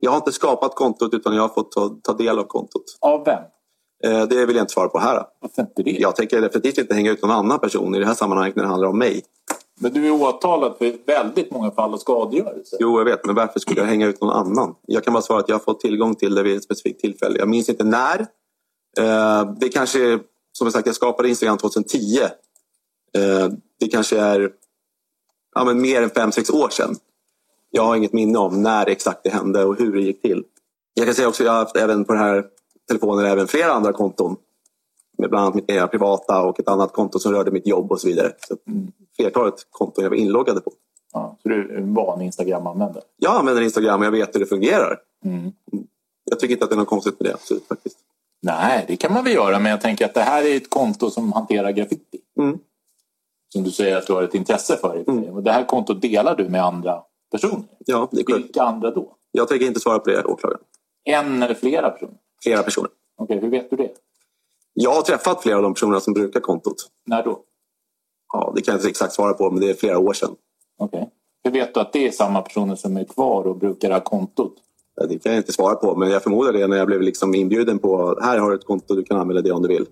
Jag 0.00 0.10
har 0.10 0.16
inte 0.16 0.32
skapat 0.32 0.74
kontot 0.74 1.14
utan 1.14 1.34
jag 1.34 1.42
har 1.42 1.48
fått 1.48 1.72
ta, 1.72 1.96
ta 2.02 2.12
del 2.12 2.38
av 2.38 2.44
kontot. 2.44 2.84
Av 3.00 3.24
vem? 3.24 3.42
Eh, 4.04 4.28
det 4.28 4.46
vill 4.46 4.56
jag 4.56 4.62
inte 4.62 4.72
svara 4.72 4.88
på 4.88 4.98
här. 4.98 5.22
Varför 5.40 5.62
inte 5.62 5.82
det? 5.82 5.90
Jag 6.00 6.16
tänker 6.16 6.40
definitivt 6.40 6.78
inte 6.78 6.94
hänga 6.94 7.10
ut 7.10 7.22
någon 7.22 7.30
annan 7.30 7.58
person 7.58 7.94
i 7.94 7.98
det 7.98 8.06
här 8.06 8.14
sammanhanget 8.14 8.56
när 8.56 8.62
det 8.62 8.68
handlar 8.68 8.88
om 8.88 8.98
mig. 8.98 9.22
Men 9.80 9.92
du 9.92 10.06
är 10.06 10.10
åtalad 10.10 10.74
för 10.78 10.96
väldigt 11.06 11.50
många 11.50 11.70
fall 11.70 11.94
av 11.94 11.98
skadegörelse. 11.98 12.76
Jo, 12.80 12.98
jag 12.98 13.04
vet. 13.04 13.26
Men 13.26 13.34
varför 13.34 13.60
skulle 13.60 13.80
jag 13.80 13.86
hänga 13.86 14.06
ut 14.06 14.20
någon 14.20 14.30
annan? 14.30 14.74
Jag 14.86 15.04
kan 15.04 15.12
bara 15.12 15.22
svara 15.22 15.40
att 15.40 15.48
jag 15.48 15.56
har 15.56 15.60
fått 15.60 15.80
tillgång 15.80 16.14
till 16.14 16.34
det 16.34 16.42
vid 16.42 16.56
ett 16.56 16.64
specifikt 16.64 17.00
tillfälle. 17.00 17.38
Jag 17.38 17.48
minns 17.48 17.68
inte 17.68 17.84
när. 17.84 18.26
Eh, 18.98 19.52
det 19.60 19.68
kanske, 19.68 20.18
som 20.52 20.66
jag 20.66 20.72
sagt, 20.72 20.86
jag 20.86 20.94
skapade 20.94 21.28
Instagram 21.28 21.58
2010. 21.58 22.18
Eh, 22.20 23.48
det 23.80 23.88
kanske 23.88 24.18
är 24.18 24.50
ja, 25.54 25.64
men 25.64 25.80
mer 25.80 26.02
än 26.02 26.10
fem 26.10 26.32
sex 26.32 26.50
år 26.50 26.68
sedan. 26.68 26.96
Jag 27.70 27.82
har 27.82 27.96
inget 27.96 28.12
minne 28.12 28.38
om 28.38 28.62
när 28.62 28.88
exakt 28.88 29.20
det 29.24 29.30
hände 29.30 29.64
och 29.64 29.78
hur 29.78 29.92
det 29.92 30.02
gick 30.02 30.22
till. 30.22 30.44
Jag 30.94 31.06
kan 31.06 31.14
säga 31.14 31.28
också 31.28 31.42
att 31.42 31.46
jag 31.46 31.52
har 31.52 31.58
haft 31.58 31.76
även 31.76 32.04
på 32.04 32.12
den 32.12 32.22
här 32.22 32.44
telefonen 32.88 33.26
även 33.26 33.46
flera 33.46 33.72
andra 33.72 33.92
konton. 33.92 34.36
Med 35.18 35.30
bland 35.30 35.44
annat 35.44 35.54
mitt 35.54 35.90
privata 35.90 36.42
och 36.42 36.60
ett 36.60 36.68
annat 36.68 36.92
konto 36.92 37.18
som 37.18 37.32
rörde 37.32 37.50
mitt 37.50 37.66
jobb 37.66 37.92
och 37.92 38.00
så 38.00 38.06
vidare. 38.06 38.32
Så 38.48 38.56
flertalet 39.16 39.54
konton 39.70 40.04
jag 40.04 40.10
var 40.10 40.16
inloggade 40.16 40.60
på. 40.60 40.72
Ja, 41.12 41.36
så 41.42 41.48
du 41.48 41.74
är 41.74 41.76
en 41.76 41.94
van 41.94 42.22
Instagram-användare? 42.22 43.02
Jag 43.16 43.36
använder 43.36 43.62
Instagram 43.62 44.00
och 44.00 44.06
jag 44.06 44.10
vet 44.10 44.34
hur 44.34 44.40
det 44.40 44.46
fungerar. 44.46 44.98
Mm. 45.24 45.52
Jag 46.30 46.40
tycker 46.40 46.52
inte 46.54 46.64
att 46.64 46.70
det 46.70 46.74
är 46.74 46.78
något 46.78 46.88
konstigt 46.88 47.20
med 47.20 47.30
det. 47.30 47.34
Absolut, 47.34 47.66
faktiskt. 47.66 47.98
Nej, 48.42 48.84
det 48.88 48.96
kan 48.96 49.12
man 49.12 49.24
väl 49.24 49.32
göra. 49.32 49.58
Men 49.58 49.70
jag 49.70 49.80
tänker 49.80 50.04
att 50.04 50.14
det 50.14 50.20
här 50.20 50.44
är 50.44 50.56
ett 50.56 50.70
konto 50.70 51.10
som 51.10 51.32
hanterar 51.32 51.70
graffiti. 51.70 52.18
Mm. 52.38 52.58
Som 53.52 53.62
du 53.62 53.70
säger 53.70 53.96
att 53.96 54.06
du 54.06 54.12
har 54.12 54.22
ett 54.22 54.34
intresse 54.34 54.76
för. 54.76 55.04
Mm. 55.08 55.24
Och 55.24 55.42
det 55.42 55.52
här 55.52 55.64
kontot 55.64 56.02
delar 56.02 56.36
du 56.36 56.48
med 56.48 56.64
andra 56.64 57.02
personer. 57.32 57.64
Ja, 57.78 58.08
det 58.12 58.20
är 58.20 58.24
korrekt. 58.24 58.44
Vilka 58.44 58.62
andra 58.62 58.90
då? 58.90 59.16
Jag 59.32 59.48
tänker 59.48 59.66
inte 59.66 59.80
svara 59.80 59.98
på 59.98 60.10
det, 60.10 60.24
åklagaren. 60.24 60.62
En 61.04 61.42
eller 61.42 61.54
flera 61.54 61.90
personer? 61.90 62.14
Flera 62.42 62.62
personer. 62.62 62.90
Okej, 63.16 63.38
hur 63.40 63.50
vet 63.50 63.70
du 63.70 63.76
det? 63.76 63.90
Jag 64.74 64.94
har 64.94 65.02
träffat 65.02 65.42
flera 65.42 65.56
av 65.56 65.62
de 65.62 65.74
personerna 65.74 66.00
som 66.00 66.14
brukar 66.14 66.40
kontot. 66.40 66.76
När 67.06 67.24
då? 67.24 67.40
Ja, 68.32 68.52
det 68.56 68.62
kan 68.62 68.72
jag 68.72 68.78
inte 68.78 68.88
exakt 68.88 69.12
svara 69.12 69.32
på, 69.32 69.50
men 69.50 69.60
det 69.60 69.70
är 69.70 69.74
flera 69.74 69.98
år 69.98 70.12
sedan. 70.12 70.34
Okej. 70.78 71.10
Hur 71.44 71.50
vet 71.50 71.74
du 71.74 71.80
att 71.80 71.92
det 71.92 72.06
är 72.06 72.10
samma 72.10 72.42
personer 72.42 72.76
som 72.76 72.96
är 72.96 73.04
kvar 73.04 73.46
och 73.46 73.58
brukar 73.58 73.88
det 73.88 73.94
här 73.94 74.00
kontot? 74.00 74.54
Det 75.08 75.18
kan 75.18 75.32
jag 75.32 75.40
inte 75.40 75.52
svara 75.52 75.74
på, 75.74 75.96
men 75.96 76.10
jag 76.10 76.22
förmodar 76.22 76.52
det 76.52 76.66
när 76.66 76.76
jag 76.76 76.86
blev 76.86 77.02
liksom 77.02 77.34
inbjuden 77.34 77.78
på 77.78 78.18
här 78.22 78.38
har 78.38 78.50
du 78.50 78.56
ett 78.56 78.64
konto, 78.64 78.94
du 78.94 79.04
kan 79.04 79.20
använda 79.20 79.42
det 79.42 79.50
om 79.52 79.62
du 79.62 79.68
vill. 79.68 79.86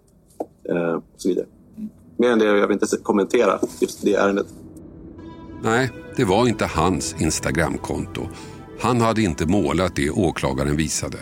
Eh, 0.69 0.95
och 0.95 1.03
så 1.17 1.29
vidare. 1.29 1.47
Mer 2.17 2.31
än 2.31 2.39
det, 2.39 2.45
jag 2.45 2.69
vill 2.69 2.79
inte 2.83 2.97
kommentera 2.97 3.59
just 3.81 4.03
det 4.03 4.15
ärendet. 4.15 4.47
Nej, 5.63 5.91
det 6.17 6.25
var 6.25 6.49
inte 6.49 6.67
hans 6.67 7.21
Instagramkonto. 7.21 8.23
Han 8.81 9.01
hade 9.01 9.23
inte 9.23 9.47
målat 9.47 9.97
det 9.97 10.11
åklagaren 10.11 10.77
visade. 10.77 11.19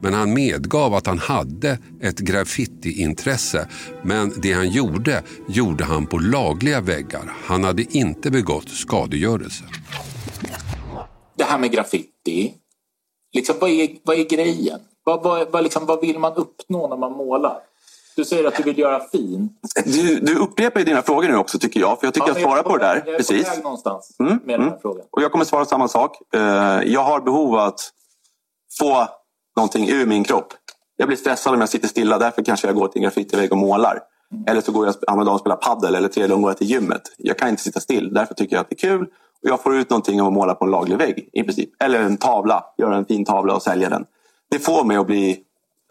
Men 0.00 0.14
han 0.14 0.34
medgav 0.34 0.94
att 0.94 1.06
han 1.06 1.18
hade 1.18 1.78
ett 2.02 2.18
graffitiintresse. 2.18 3.68
Men 4.02 4.32
det 4.36 4.52
han 4.52 4.70
gjorde, 4.70 5.22
gjorde 5.48 5.84
han 5.84 6.06
på 6.06 6.18
lagliga 6.18 6.80
väggar. 6.80 7.32
Han 7.44 7.64
hade 7.64 7.96
inte 7.96 8.30
begått 8.30 8.68
skadegörelse. 8.68 9.64
Det 11.36 11.44
här 11.44 11.58
med 11.58 11.70
graffiti, 11.72 12.54
liksom, 13.32 13.56
vad, 13.60 13.70
är, 13.70 13.88
vad 14.04 14.18
är 14.18 14.24
grejen? 14.24 14.80
Vad, 15.04 15.22
vad, 15.22 15.50
vad, 15.52 15.62
liksom, 15.62 15.86
vad 15.86 16.00
vill 16.00 16.18
man 16.18 16.32
uppnå 16.34 16.88
när 16.88 16.96
man 16.96 17.12
målar? 17.12 17.58
Du 18.16 18.24
säger 18.24 18.44
att 18.44 18.56
du 18.56 18.62
vill 18.62 18.78
göra 18.78 19.00
fint. 19.12 19.52
Du, 19.84 20.20
du 20.20 20.34
upprepar 20.38 20.80
ju 20.80 20.86
dina 20.86 21.02
frågor 21.02 21.28
nu 21.28 21.36
också 21.36 21.58
tycker 21.58 21.80
jag. 21.80 22.00
För 22.00 22.06
jag 22.06 22.14
tycker 22.14 22.28
Ja, 22.28 22.34
jag 22.34 22.42
svarar 22.42 22.62
på 22.62 22.76
det 22.76 22.84
där. 22.84 23.02
Jag 23.06 23.14
är 23.14 23.16
Precis. 23.16 23.44
på 23.44 23.50
väg 23.54 23.62
någonstans 23.64 24.16
Mm, 24.20 24.32
med 24.32 24.40
den 24.46 24.54
mm. 24.60 24.68
här 24.68 24.78
frågan. 24.82 25.06
Och 25.10 25.22
jag 25.22 25.32
kommer 25.32 25.44
svara 25.44 25.64
samma 25.64 25.88
sak. 25.88 26.34
Eh, 26.34 26.40
Jag 26.84 27.00
har 27.04 27.20
behov 27.20 27.54
av 27.54 27.60
att 27.60 27.80
få 28.78 29.08
någonting 29.56 29.88
ur 29.88 30.06
min 30.06 30.24
kropp. 30.24 30.52
Jag 30.96 31.08
blir 31.08 31.16
stressad 31.16 31.54
om 31.54 31.60
jag 31.60 31.68
sitter 31.68 31.88
stilla. 31.88 32.18
Därför 32.18 32.42
kanske 32.42 32.66
jag 32.66 32.76
går 32.76 32.88
till 32.88 32.98
en 32.98 33.02
graffitivägg 33.02 33.52
och 33.52 33.58
målar. 33.58 34.00
Eller 34.46 34.60
så 34.60 34.72
går 34.72 34.86
jag 34.86 34.94
andra 35.06 35.24
dagen 35.24 35.34
och 35.34 35.40
spelar 35.40 35.56
paddel 35.56 35.94
eller 35.94 36.08
tredje 36.08 36.28
dagen 36.28 36.42
går 36.42 36.50
jag 36.50 36.58
till 36.58 36.70
gymmet. 36.70 37.02
Jag 37.18 37.38
kan 37.38 37.48
inte 37.48 37.62
sitta 37.62 37.80
still. 37.80 38.14
Därför 38.14 38.34
tycker 38.34 38.56
jag 38.56 38.60
att 38.60 38.68
det 38.68 38.74
är 38.84 38.88
kul. 38.88 39.02
Och 39.42 39.48
jag 39.48 39.62
får 39.62 39.76
ut 39.76 39.90
någonting 39.90 40.20
av 40.20 40.26
att 40.26 40.32
måla 40.32 40.54
på 40.54 40.64
en 40.64 40.70
laglig 40.70 40.98
vägg 40.98 41.28
i 41.32 41.42
princip. 41.42 41.82
Eller 41.82 42.00
en 42.00 42.16
tavla. 42.16 42.64
Göra 42.78 42.96
en 42.96 43.04
fin 43.04 43.24
tavla 43.24 43.54
och 43.54 43.62
sälja 43.62 43.88
den. 43.88 44.04
Det 44.50 44.58
får 44.58 44.84
mig 44.84 44.96
att 44.96 45.06
bli 45.06 45.40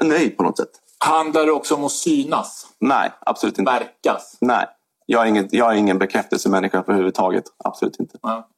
nöjd 0.03 0.37
på 0.37 0.43
något 0.43 0.57
sätt. 0.57 0.69
Handlar 0.97 1.45
det 1.45 1.51
också 1.51 1.75
om 1.75 1.83
att 1.83 1.91
synas? 1.91 2.67
Nej, 2.79 3.11
absolut 3.19 3.59
inte. 3.59 3.71
Verkas? 3.71 4.37
Nej. 4.41 4.65
Jag 5.05 5.21
är 5.21 5.25
ingen, 5.25 5.47
jag 5.51 5.73
är 5.73 5.75
ingen 5.77 5.97
bekräftelsemänniska 5.97 6.77
överhuvudtaget. 6.77 7.43
Absolut 7.63 7.99
inte. 7.99 8.17
Ja. 8.21 8.49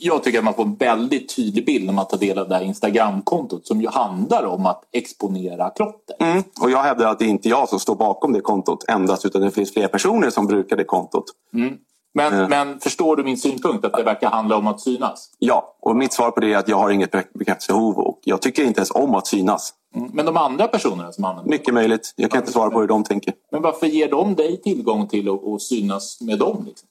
Jag 0.00 0.22
tycker 0.22 0.38
att 0.38 0.44
man 0.44 0.54
får 0.54 0.62
en 0.62 0.74
väldigt 0.76 1.36
tydlig 1.36 1.66
bild 1.66 1.86
när 1.86 1.92
man 1.92 2.06
tar 2.06 2.18
del 2.18 2.38
av 2.38 2.48
det 2.48 2.54
här 2.54 2.62
Instagramkontot 2.62 3.66
som 3.66 3.80
ju 3.80 3.88
handlar 3.88 4.44
om 4.46 4.66
att 4.66 4.84
exponera 4.92 5.70
klotter. 5.70 6.16
Mm. 6.20 6.42
Och 6.62 6.70
jag 6.70 6.82
hävdar 6.82 7.06
att 7.10 7.18
det 7.18 7.24
är 7.24 7.28
inte 7.28 7.48
jag 7.48 7.68
som 7.68 7.80
står 7.80 7.94
bakom 7.96 8.32
det 8.32 8.40
kontot 8.40 8.84
endast 8.88 9.24
utan 9.24 9.42
det 9.42 9.50
finns 9.50 9.72
fler 9.72 9.88
personer 9.88 10.30
som 10.30 10.46
brukar 10.46 10.76
det 10.76 10.84
kontot. 10.84 11.24
Mm. 11.54 11.76
Men, 12.14 12.34
Eh. 12.40 12.48
men 12.48 12.80
förstår 12.80 13.16
du 13.16 13.24
min 13.24 13.38
synpunkt 13.38 13.84
att 13.84 13.92
det 13.92 14.02
verkar 14.02 14.30
handla 14.30 14.56
om 14.56 14.66
att 14.66 14.80
synas? 14.80 15.30
Ja, 15.38 15.76
och 15.80 15.96
mitt 15.96 16.12
svar 16.12 16.30
på 16.30 16.40
det 16.40 16.52
är 16.52 16.56
att 16.58 16.68
jag 16.68 16.76
har 16.76 16.90
inget 16.90 17.10
be- 17.10 17.24
bekräftelsebehov 17.34 17.98
och 17.98 18.20
jag 18.24 18.42
tycker 18.42 18.64
inte 18.64 18.78
ens 18.80 18.90
om 18.90 19.14
att 19.14 19.26
synas. 19.26 19.74
Mm. 19.96 20.10
Men 20.14 20.26
de 20.26 20.36
andra 20.36 20.68
personerna 20.68 21.12
som 21.12 21.24
använder 21.24 21.50
Mycket 21.50 21.74
möjligt. 21.74 22.12
Jag 22.16 22.30
kan 22.30 22.40
inte 22.40 22.52
svara 22.52 22.70
på 22.70 22.80
hur 22.80 22.86
de 22.88 23.04
tänker. 23.04 23.34
Men 23.52 23.62
varför 23.62 23.86
ger 23.86 24.08
de 24.10 24.34
dig 24.34 24.60
tillgång 24.62 25.06
till 25.08 25.28
att, 25.28 25.44
att 25.46 25.62
synas 25.62 26.20
med 26.20 26.38
dem? 26.38 26.64
Liksom? 26.66 26.88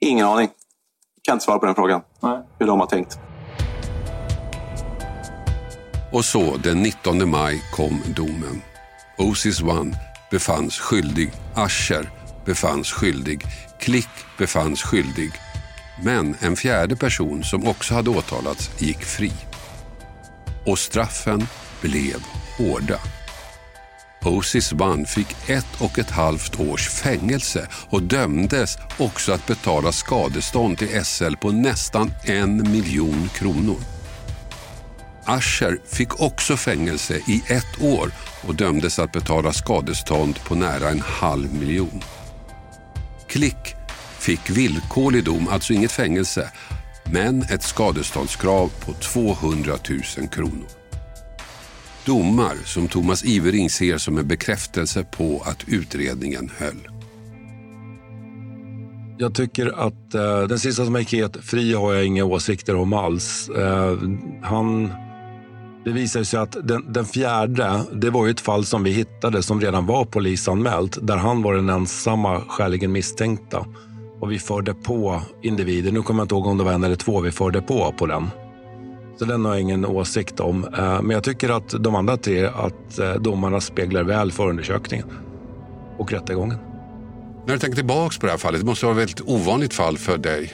Ingen 0.00 0.26
aning. 0.26 0.48
Kan 1.24 1.32
inte 1.34 1.44
svara 1.44 1.58
på 1.58 1.66
den 1.66 1.74
frågan. 1.74 2.00
Nej. 2.20 2.42
Hur 2.58 2.66
de 2.66 2.80
har 2.80 2.86
tänkt. 2.86 3.18
Och 6.12 6.24
så 6.24 6.56
den 6.56 6.82
19 6.82 7.30
maj 7.30 7.62
kom 7.72 8.02
domen. 8.16 8.62
Osis 9.18 9.62
One 9.62 9.96
befanns 10.30 10.78
skyldig. 10.78 11.32
Asher 11.54 12.10
befanns 12.44 12.92
skyldig. 12.92 13.44
Klick 13.80 14.08
befanns 14.38 14.82
skyldig. 14.82 15.32
Men 16.04 16.36
en 16.40 16.56
fjärde 16.56 16.96
person 16.96 17.44
som 17.44 17.66
också 17.68 17.94
hade 17.94 18.10
åtalats 18.10 18.82
gick 18.82 19.04
fri. 19.04 19.32
Och 20.66 20.78
straffen 20.78 21.46
blev 21.80 22.24
hårda. 22.58 22.98
Osis-man 24.24 25.06
fick 25.06 25.48
ett 25.48 25.80
och 25.80 25.98
ett 25.98 26.10
halvt 26.10 26.60
års 26.60 26.88
fängelse 26.88 27.66
och 27.88 28.02
dömdes 28.02 28.78
också 28.98 29.32
att 29.32 29.46
betala 29.46 29.92
skadestånd 29.92 30.78
till 30.78 31.04
SL 31.04 31.36
på 31.36 31.52
nästan 31.52 32.10
en 32.24 32.72
miljon 32.72 33.28
kronor. 33.34 33.78
Asher 35.24 35.78
fick 35.86 36.20
också 36.20 36.56
fängelse 36.56 37.14
i 37.14 37.42
ett 37.46 37.82
år 37.82 38.10
och 38.46 38.54
dömdes 38.54 38.98
att 38.98 39.12
betala 39.12 39.52
skadestånd 39.52 40.44
på 40.44 40.54
nära 40.54 40.88
en 40.88 41.00
halv 41.00 41.54
miljon. 41.54 42.02
Klick 43.28 43.74
fick 44.18 44.50
villkorlig 44.50 45.24
dom, 45.24 45.48
alltså 45.48 45.72
inget 45.72 45.92
fängelse, 45.92 46.50
men 47.04 47.42
ett 47.42 47.62
skadeståndskrav 47.62 48.70
på 48.80 48.92
200 48.92 49.78
000 50.18 50.28
kronor. 50.28 50.81
Domar 52.06 52.54
som 52.64 52.88
Thomas 52.88 53.24
Ivering 53.24 53.70
ser 53.70 53.98
som 53.98 54.18
en 54.18 54.28
bekräftelse 54.28 55.04
på 55.04 55.42
att 55.46 55.64
utredningen 55.68 56.50
höll. 56.58 56.88
Jag 59.18 59.34
tycker 59.34 59.86
att 59.86 60.14
eh, 60.14 60.42
den 60.48 60.58
sista 60.58 60.84
som 60.84 60.96
gick 60.96 61.12
helt 61.12 61.36
fri 61.36 61.74
har 61.74 61.92
jag 61.92 62.04
inga 62.04 62.24
åsikter 62.24 62.76
om 62.76 62.92
alls. 62.92 63.48
Eh, 63.48 63.98
han, 64.42 64.92
det 65.84 65.90
visade 65.90 66.24
sig 66.24 66.40
att 66.40 66.56
den, 66.62 66.92
den, 66.92 67.04
fjärde, 67.04 67.82
det 67.92 68.10
var 68.10 68.26
ju 68.26 68.30
ett 68.30 68.40
fall 68.40 68.64
som 68.64 68.82
vi 68.82 68.90
hittade 68.90 69.42
som 69.42 69.60
redan 69.60 69.86
var 69.86 70.04
polisanmält, 70.04 70.98
där 71.02 71.16
han 71.16 71.42
var 71.42 71.54
den 71.54 71.68
ensamma 71.68 72.40
skäligen 72.40 72.92
misstänkta. 72.92 73.66
Och 74.20 74.32
vi 74.32 74.38
förde 74.38 74.74
på 74.74 75.22
individer, 75.42 75.92
nu 75.92 76.02
kommer 76.02 76.20
jag 76.20 76.24
inte 76.24 76.34
ihåg 76.34 76.46
om 76.46 76.58
det 76.58 76.64
var 76.64 76.72
en 76.72 76.84
eller 76.84 76.96
två 76.96 77.20
vi 77.20 77.30
förde 77.30 77.60
på 77.60 77.94
på 77.98 78.06
den. 78.06 78.30
Den 79.26 79.44
har 79.44 79.52
jag 79.52 79.60
ingen 79.60 79.86
åsikt 79.86 80.40
om. 80.40 80.64
Eh, 80.64 81.02
men 81.02 81.10
jag 81.10 81.24
tycker 81.24 81.48
att 81.48 81.74
de 81.82 81.94
andra 81.94 82.16
tre, 82.16 82.44
att 82.44 82.98
eh, 82.98 83.14
domarna 83.14 83.60
speglar 83.60 84.02
väl 84.02 84.32
förundersökningen 84.32 85.06
och 85.98 86.12
rättegången. 86.12 86.58
När 87.46 87.54
du 87.54 87.58
tänker 87.58 87.76
tillbaka 87.76 88.16
på 88.20 88.26
det 88.26 88.32
här 88.32 88.38
fallet, 88.38 88.60
det 88.60 88.66
måste 88.66 88.86
vara 88.86 88.94
ett 88.94 89.00
väldigt 89.00 89.20
ovanligt 89.20 89.74
fall 89.74 89.98
för 89.98 90.18
dig 90.18 90.52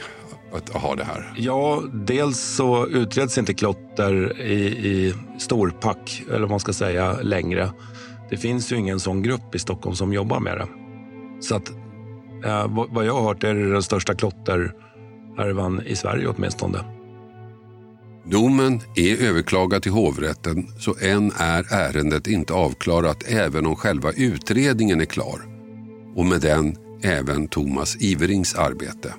att 0.53 0.69
ha 0.69 0.95
det 0.95 1.03
här. 1.03 1.33
Ja, 1.37 1.83
dels 1.93 2.39
så 2.39 2.87
utreds 2.87 3.37
inte 3.37 3.53
klotter 3.53 4.41
i, 4.41 4.63
i 4.87 5.13
storpack, 5.39 6.23
eller 6.27 6.39
vad 6.39 6.49
man 6.49 6.59
ska 6.59 6.73
säga, 6.73 7.17
längre. 7.21 7.69
Det 8.29 8.37
finns 8.37 8.71
ju 8.71 8.75
ingen 8.75 8.99
sån 8.99 9.21
grupp 9.23 9.55
i 9.55 9.59
Stockholm 9.59 9.95
som 9.95 10.13
jobbar 10.13 10.39
med 10.39 10.57
det. 10.57 10.67
Så 11.41 11.55
att 11.55 11.69
eh, 12.45 12.85
vad 12.89 13.05
jag 13.05 13.13
har 13.13 13.21
hört 13.21 13.43
är 13.43 13.53
det 13.53 13.71
den 13.71 13.83
största 13.83 14.15
klotterhärvan 14.15 15.81
i 15.85 15.95
Sverige 15.95 16.27
åtminstone. 16.27 16.98
Domen 18.31 18.81
är 18.95 19.21
överklagad 19.21 19.83
till 19.83 19.91
hovrätten 19.91 20.67
så 20.79 20.95
än 21.01 21.31
är 21.37 21.73
ärendet 21.73 22.27
inte 22.27 22.53
avklarat 22.53 23.23
även 23.27 23.65
om 23.65 23.75
själva 23.75 24.11
utredningen 24.11 25.01
är 25.01 25.05
klar. 25.05 25.41
Och 26.15 26.25
med 26.25 26.41
den 26.41 26.75
även 27.03 27.47
Thomas 27.47 27.97
Iverings 27.99 28.55
arbete. 28.55 29.13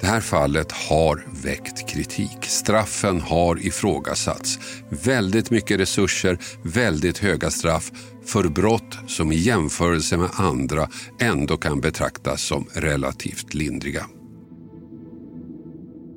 Det 0.00 0.06
här 0.06 0.20
fallet 0.20 0.72
har 0.72 1.26
väckt 1.42 1.88
kritik. 1.88 2.38
Straffen 2.42 3.20
har 3.20 3.66
ifrågasatts. 3.66 4.58
Väldigt 4.88 5.50
mycket 5.50 5.80
resurser, 5.80 6.38
väldigt 6.62 7.18
höga 7.18 7.50
straff 7.50 7.92
för 8.24 8.48
brott 8.48 8.98
som 9.06 9.32
i 9.32 9.36
jämförelse 9.36 10.16
med 10.16 10.30
andra 10.32 10.88
ändå 11.18 11.56
kan 11.56 11.80
betraktas 11.80 12.42
som 12.42 12.66
relativt 12.74 13.54
lindriga. 13.54 14.06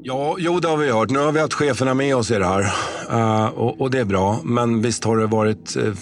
Ja, 0.07 0.35
jo 0.39 0.59
det 0.59 0.67
har 0.67 0.77
vi 0.77 0.91
hört. 0.91 1.09
Nu 1.09 1.19
har 1.19 1.31
vi 1.31 1.39
haft 1.39 1.53
cheferna 1.53 1.93
med 1.93 2.15
oss 2.15 2.31
i 2.31 2.33
det 2.33 2.45
här 2.45 2.61
uh, 3.11 3.45
och, 3.45 3.81
och, 3.81 3.91
det 3.91 3.99
är 3.99 4.05
bra. 4.05 4.39
Men 4.43 4.81
visst 4.81 5.03
har 5.03 5.17
det 5.17 5.25
varit 5.25 5.77
uh, 5.77 5.93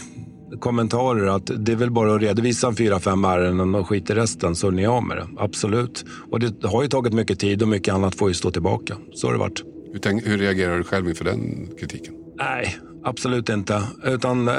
kommentarer 0.59 1.27
att 1.27 1.51
det 1.57 1.71
är 1.71 1.75
väl 1.75 1.91
bara 1.91 2.15
att 2.15 2.21
redovisa 2.21 2.67
en 2.67 2.75
fyra, 2.75 2.99
fem 2.99 3.25
ärenden 3.25 3.75
och 3.75 3.87
skit 3.87 4.09
i 4.09 4.13
resten 4.13 4.55
så 4.55 4.67
är 4.67 4.71
ni 4.71 4.85
av 4.85 5.03
med 5.03 5.17
det. 5.17 5.27
Absolut. 5.37 6.05
Och 6.31 6.39
det 6.39 6.67
har 6.67 6.83
ju 6.83 6.89
tagit 6.89 7.13
mycket 7.13 7.39
tid 7.39 7.61
och 7.61 7.67
mycket 7.67 7.93
annat 7.93 8.15
får 8.15 8.29
ju 8.29 8.33
stå 8.33 8.51
tillbaka. 8.51 8.97
Så 9.13 9.27
har 9.27 9.33
det 9.33 9.39
varit. 9.39 9.63
Hur, 9.93 9.99
tänk, 9.99 10.27
hur 10.27 10.37
reagerar 10.37 10.77
du 10.77 10.83
själv 10.83 11.09
inför 11.09 11.25
den 11.25 11.67
kritiken? 11.79 12.13
Nej, 12.37 12.77
absolut 13.03 13.49
inte. 13.49 13.83
Utan 14.03 14.47
uh, 14.47 14.53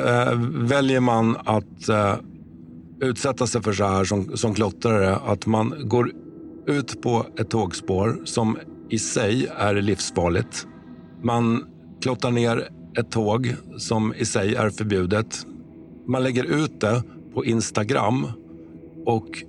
väljer 0.50 1.00
man 1.00 1.36
att 1.44 1.90
utsätta 3.00 3.46
sig 3.46 3.62
för 3.62 3.72
så 3.72 3.84
här 3.84 4.04
som, 4.04 4.36
som 4.36 4.54
klottrare, 4.54 5.16
att 5.16 5.46
man 5.46 5.74
går 5.82 6.10
ut 6.66 7.02
på 7.02 7.26
ett 7.38 7.50
tågspår 7.50 8.16
som 8.24 8.58
i 8.90 8.98
sig 8.98 9.46
är 9.56 9.74
livsfarligt. 9.74 10.66
Man 11.22 11.64
klottrar 12.02 12.30
ner 12.30 12.68
ett 12.98 13.10
tåg 13.10 13.56
som 13.78 14.14
i 14.14 14.24
sig 14.24 14.54
är 14.54 14.70
förbjudet. 14.70 15.46
Man 16.08 16.22
lägger 16.22 16.44
ut 16.44 16.80
det 16.80 17.02
på 17.34 17.44
Instagram 17.44 18.26
och 19.06 19.44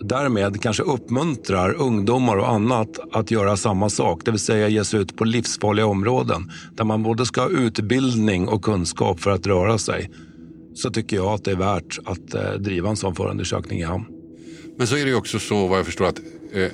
därmed 0.00 0.62
kanske 0.62 0.82
uppmuntrar 0.82 1.72
ungdomar 1.72 2.36
och 2.36 2.50
annat 2.50 2.98
att 3.12 3.30
göra 3.30 3.56
samma 3.56 3.90
sak, 3.90 4.24
det 4.24 4.30
vill 4.30 4.40
säga 4.40 4.68
ge 4.68 4.84
sig 4.84 5.00
ut 5.00 5.16
på 5.16 5.24
livsfarliga 5.24 5.86
områden 5.86 6.50
där 6.72 6.84
man 6.84 7.02
både 7.02 7.26
ska 7.26 7.40
ha 7.40 7.48
utbildning 7.48 8.48
och 8.48 8.62
kunskap 8.62 9.20
för 9.20 9.30
att 9.30 9.46
röra 9.46 9.78
sig. 9.78 10.10
Så 10.74 10.90
tycker 10.90 11.16
jag 11.16 11.26
att 11.26 11.44
det 11.44 11.50
är 11.50 11.56
värt 11.56 11.98
att 12.04 12.34
eh, 12.34 12.52
driva 12.52 12.90
en 12.90 12.96
sån 12.96 13.14
förundersökning 13.14 13.78
i 13.78 13.82
hamn. 13.82 14.04
Men 14.78 14.86
så 14.86 14.96
är 14.96 15.04
det 15.04 15.10
ju 15.10 15.16
också 15.16 15.38
så 15.38 15.66
vad 15.66 15.78
jag 15.78 15.86
förstår 15.86 16.06
att 16.06 16.20
eh, 16.52 16.66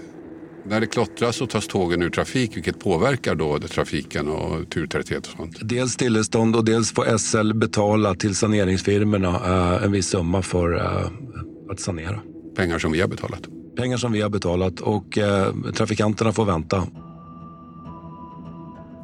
när 0.68 0.80
det 0.80 0.86
klottras 0.86 1.36
så 1.36 1.46
tas 1.46 1.66
tågen 1.66 2.02
ur 2.02 2.10
trafik 2.10 2.56
vilket 2.56 2.80
påverkar 2.80 3.34
då 3.34 3.58
trafiken 3.58 4.28
och 4.28 4.70
turtäthet 4.70 5.26
och 5.26 5.32
sånt. 5.32 5.56
Dels 5.60 5.92
stillestånd 5.92 6.56
och 6.56 6.64
dels 6.64 6.92
får 6.92 7.18
SL 7.18 7.52
betala 7.52 8.14
till 8.14 8.34
saneringsfirmorna 8.34 9.28
eh, 9.28 9.84
en 9.84 9.92
viss 9.92 10.06
summa 10.08 10.42
för 10.42 10.76
eh, 10.76 11.10
att 11.70 11.80
sanera. 11.80 12.20
Pengar 12.56 12.78
som 12.78 12.92
vi 12.92 13.00
har 13.00 13.08
betalat? 13.08 13.42
Pengar 13.76 13.96
som 13.96 14.12
vi 14.12 14.20
har 14.20 14.28
betalat 14.28 14.80
och 14.80 15.18
eh, 15.18 15.54
trafikanterna 15.76 16.32
får 16.32 16.44
vänta. 16.44 16.86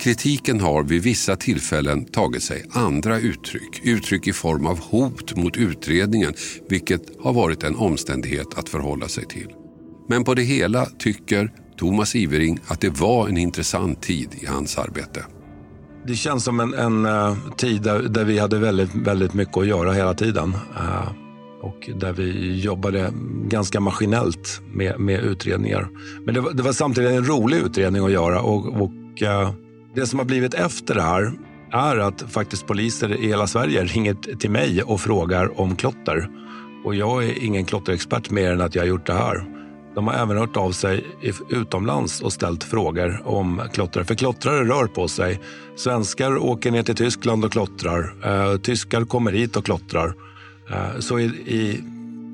Kritiken 0.03 0.61
har 0.61 0.83
vid 0.83 1.03
vissa 1.03 1.37
tillfällen 1.37 2.05
tagit 2.05 2.43
sig 2.43 2.65
andra 2.71 3.19
uttryck. 3.19 3.81
Uttryck 3.85 4.27
i 4.27 4.33
form 4.33 4.67
av 4.67 4.79
hot 4.81 5.37
mot 5.37 5.57
utredningen, 5.57 6.35
vilket 6.69 7.03
har 7.23 7.33
varit 7.33 7.63
en 7.63 7.77
omständighet 7.77 8.59
att 8.59 8.69
förhålla 8.69 9.09
sig 9.09 9.27
till. 9.27 9.49
Men 10.09 10.25
på 10.25 10.35
det 10.35 10.43
hela 10.43 10.87
tycker 10.99 11.53
Thomas 11.77 12.17
Ivering 12.17 12.61
att 12.67 12.81
det 12.81 13.01
var 13.01 13.29
en 13.29 13.37
intressant 13.37 14.03
tid 14.03 14.29
i 14.41 14.47
hans 14.47 14.79
arbete. 14.79 15.25
Det 16.07 16.15
känns 16.15 16.45
som 16.45 16.61
en, 16.61 16.75
en 16.75 17.07
uh, 17.07 17.37
tid 17.57 17.83
där, 17.83 18.03
där, 18.03 18.25
vi 18.25 18.39
hade 18.39 18.59
väldigt, 18.59 18.95
väldigt 18.95 19.35
mycket 19.35 19.57
att 19.57 19.67
göra 19.67 19.93
hela 19.93 20.15
tiden. 20.15 20.55
Uh, 20.77 21.13
och 21.63 21.91
där 22.01 22.13
vi 22.13 22.61
jobbade 22.61 23.13
ganska 23.49 23.81
maskinellt 23.81 24.61
med, 24.73 25.01
med 25.01 25.21
utredningar. 25.21 25.89
Men 26.25 26.35
det 26.35 26.41
var, 26.41 26.53
det 26.53 26.63
var, 26.63 26.73
samtidigt 26.73 27.11
en 27.11 27.25
rolig 27.25 27.57
utredning 27.57 28.05
att 28.05 28.13
göra. 28.13 28.41
Och, 28.41 28.67
och 28.67 29.23
uh, 29.23 29.53
Det 29.95 30.07
som 30.07 30.19
har 30.19 30.27
blivit 30.27 30.55
efter 30.55 30.95
det 30.95 31.03
här 31.03 31.33
är 31.73 31.97
att 31.97 32.23
faktiskt 32.23 32.67
poliser 32.67 33.21
i 33.21 33.27
hela 33.27 33.47
Sverige 33.47 33.85
ringer 33.85 34.15
till 34.15 34.51
mig 34.51 34.83
och 34.83 35.01
frågar 35.01 35.61
om 35.61 35.77
klotter. 35.77 36.29
Och 36.85 36.95
jag 36.95 37.25
är 37.25 37.45
ingen 37.45 37.65
klotterexpert 37.65 38.31
mer 38.31 38.53
än 38.53 38.61
att 38.61 38.75
jag 38.75 38.83
har 38.83 38.89
gjort 38.89 39.07
det 39.07 39.15
här. 39.15 39.52
De 39.95 40.07
har 40.07 40.15
även 40.15 40.37
hört 40.37 40.57
av 40.57 40.73
sig 40.73 41.07
utomlands 41.49 42.21
och 42.21 42.33
ställt 42.33 42.65
frågor 42.65 43.23
om 43.25 43.63
klottrare. 43.73 44.05
För 44.05 44.15
klottrare 44.15 44.65
rör 44.65 44.87
på 44.87 45.09
sig. 45.09 45.41
Svenskar 45.77 46.37
åker 46.37 46.71
ner 46.71 46.83
till 46.83 46.95
Tyskland 46.95 47.45
och 47.45 47.53
klottrar. 47.53 48.15
Eh, 48.25 48.57
tyskar 48.57 49.05
kommer 49.05 49.33
hit 49.33 49.57
och 49.57 49.65
klottrar. 49.65 50.15
Eh, 50.71 50.99
så 50.99 51.19
i, 51.19 51.25
i, 51.25 51.85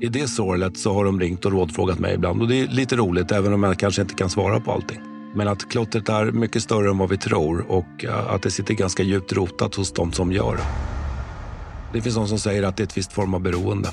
i 0.01 0.07
det 0.07 0.27
sorlet 0.27 0.77
så 0.77 0.93
har 0.93 1.05
de 1.05 1.19
ringt 1.19 1.45
och 1.45 1.51
rådfrågat 1.51 1.99
mig 1.99 2.13
ibland. 2.15 2.41
Och 2.41 2.47
det 2.47 2.55
är 2.55 2.67
lite 2.67 2.95
roligt, 2.95 3.31
även 3.31 3.53
om 3.53 3.63
jag 3.63 3.79
kanske 3.79 4.01
inte 4.01 4.13
kan 4.13 4.29
svara 4.29 4.59
på 4.59 4.71
allting. 4.71 4.99
Men 5.35 5.47
att 5.47 5.69
klottret 5.69 6.09
är 6.09 6.25
mycket 6.25 6.63
större 6.63 6.89
än 6.89 6.97
vad 6.97 7.09
vi 7.09 7.17
tror 7.17 7.71
och 7.71 8.05
eh, 8.05 8.33
att 8.33 8.41
det 8.41 8.51
sitter 8.51 8.73
ganska 8.73 9.03
djupt 9.03 9.33
rotat 9.33 9.75
hos 9.75 9.91
de 9.91 10.11
som 10.11 10.31
gör 10.31 10.55
det. 10.55 10.63
Det 11.93 12.01
finns 12.01 12.15
de 12.15 12.27
som 12.27 12.39
säger 12.39 12.63
att 12.63 12.77
det 12.77 12.83
är 12.83 12.87
ett 12.87 12.97
visst 12.97 13.13
form 13.13 13.33
av 13.33 13.41
beroende. 13.41 13.89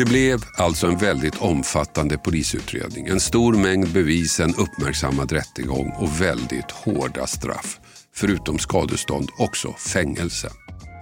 Det 0.00 0.06
blev 0.06 0.44
alltså 0.56 0.86
en 0.86 0.98
väldigt 0.98 1.36
omfattande 1.36 2.18
polisutredning. 2.18 3.06
En 3.06 3.20
stor 3.20 3.54
mängd 3.54 3.88
bevis, 3.88 4.40
en 4.40 4.54
uppmärksammad 4.54 5.32
rättegång 5.32 5.92
och 5.98 6.20
väldigt 6.20 6.70
hårda 6.70 7.26
straff. 7.26 7.78
Förutom 8.14 8.58
skadestånd 8.58 9.28
också 9.38 9.72
fängelse. 9.72 10.50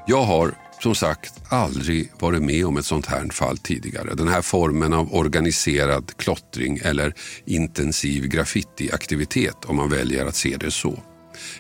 Jag 0.07 0.23
har 0.23 0.55
som 0.83 0.95
sagt 0.95 1.35
aldrig 1.49 2.13
varit 2.21 2.43
med 2.43 2.67
om 2.67 2.77
ett 2.77 2.87
sånt 2.87 3.07
här 3.07 3.29
fall 3.33 3.59
tidigare. 3.59 4.15
Den 4.15 4.29
här 4.29 4.43
formen 4.43 4.93
av 4.93 5.15
organiserad 5.15 6.17
klottring 6.17 6.81
eller 6.85 7.15
intensiv 7.47 8.27
graffitiaktivitet 8.27 9.65
om 9.65 9.77
man 9.77 9.91
väljer 9.91 10.27
att 10.27 10.37
se 10.37 10.57
det 10.57 10.71
så. 10.71 11.03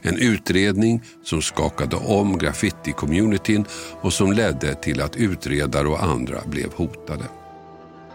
En 0.02 0.16
utredning 0.16 1.02
som 1.24 1.42
skakade 1.42 1.96
om 1.96 2.38
graffiti-communityn 2.38 3.64
och 4.00 4.12
som 4.12 4.32
ledde 4.32 4.74
till 4.74 5.02
att 5.02 5.16
utredare 5.16 5.88
och 5.88 6.02
andra 6.02 6.40
blev 6.46 6.74
hotade. 6.74 7.24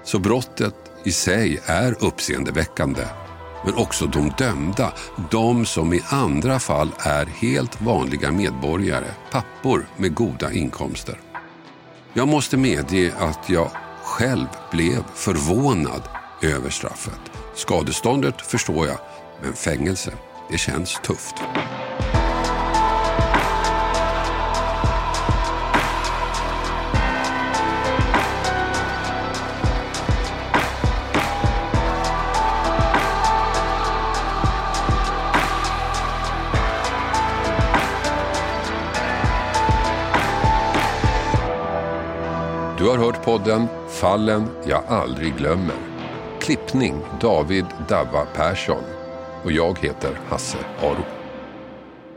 Så 0.03 0.19
brottet 0.19 0.75
i 1.03 1.11
sig 1.11 1.59
är 1.65 2.03
uppseendeväckande. 2.03 3.03
Men 3.65 3.75
också 3.75 4.05
de 4.05 4.33
dömda, 4.37 4.93
de 5.31 5.65
som 5.65 5.93
i 5.93 6.01
andra 6.09 6.59
fall 6.59 6.91
är 6.99 7.25
helt 7.25 7.81
vanliga 7.81 8.31
medborgare, 8.31 9.07
pappor 9.31 9.87
med 9.97 10.13
goda 10.13 10.51
inkomster. 10.51 11.19
Jag 12.13 12.27
måste 12.27 12.57
medge 12.57 13.13
att 13.19 13.49
jag 13.49 13.71
själv 14.03 14.47
blev 14.71 15.03
förvånad 15.15 16.01
över 16.41 16.69
straffet. 16.69 17.19
Skadeståndet 17.55 18.41
förstår 18.41 18.87
jag, 18.87 18.97
men 19.41 19.53
fängelse 19.53 20.11
det 20.53 20.59
känns 20.59 20.99
tufft. 21.03 21.35
Du 42.77 42.89
har 42.89 42.97
hört 42.97 43.25
podden 43.25 43.67
Fallen 43.89 44.49
jag 44.65 44.83
aldrig 44.87 45.37
glömmer. 45.37 45.75
Klippning 46.39 47.01
David 47.21 47.65
Davva 47.89 48.25
Persson. 48.25 48.92
Och 49.43 49.51
jag 49.51 49.79
heter 49.79 50.19
Hasse 50.29 50.57
Aro. 50.79 51.05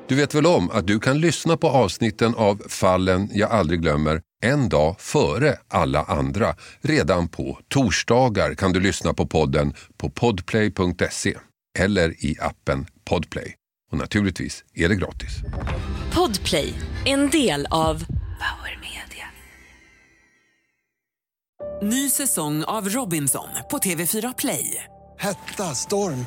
Du 0.08 0.14
vet 0.14 0.34
väl 0.34 0.46
om 0.46 0.70
att 0.70 0.86
du 0.86 1.00
kan 1.00 1.20
lyssna 1.20 1.56
på 1.56 1.68
avsnitten 1.68 2.34
av 2.34 2.62
Fallen 2.68 3.30
jag 3.32 3.50
aldrig 3.50 3.80
glömmer 3.80 4.20
en 4.42 4.68
dag 4.68 4.96
före 4.98 5.56
alla 5.68 6.02
andra. 6.02 6.54
Redan 6.80 7.28
på 7.28 7.58
torsdagar 7.68 8.54
kan 8.54 8.72
du 8.72 8.80
lyssna 8.80 9.14
på 9.14 9.26
podden 9.26 9.74
på 9.96 10.10
podplay.se 10.10 11.36
eller 11.78 12.24
i 12.24 12.36
appen 12.40 12.86
Podplay. 13.04 13.54
Och 13.92 13.98
naturligtvis 13.98 14.64
är 14.74 14.88
det 14.88 14.94
gratis. 14.94 15.36
Podplay, 16.14 16.74
en 17.04 17.30
del 17.30 17.66
av 17.70 18.04
Power 18.06 18.78
Media. 18.80 19.26
Ny 21.82 22.10
säsong 22.10 22.64
av 22.64 22.88
Robinson 22.88 23.48
på 23.70 23.78
TV4 23.78 24.34
Play. 24.38 24.84
Hetta, 25.18 25.74
storm, 25.74 26.26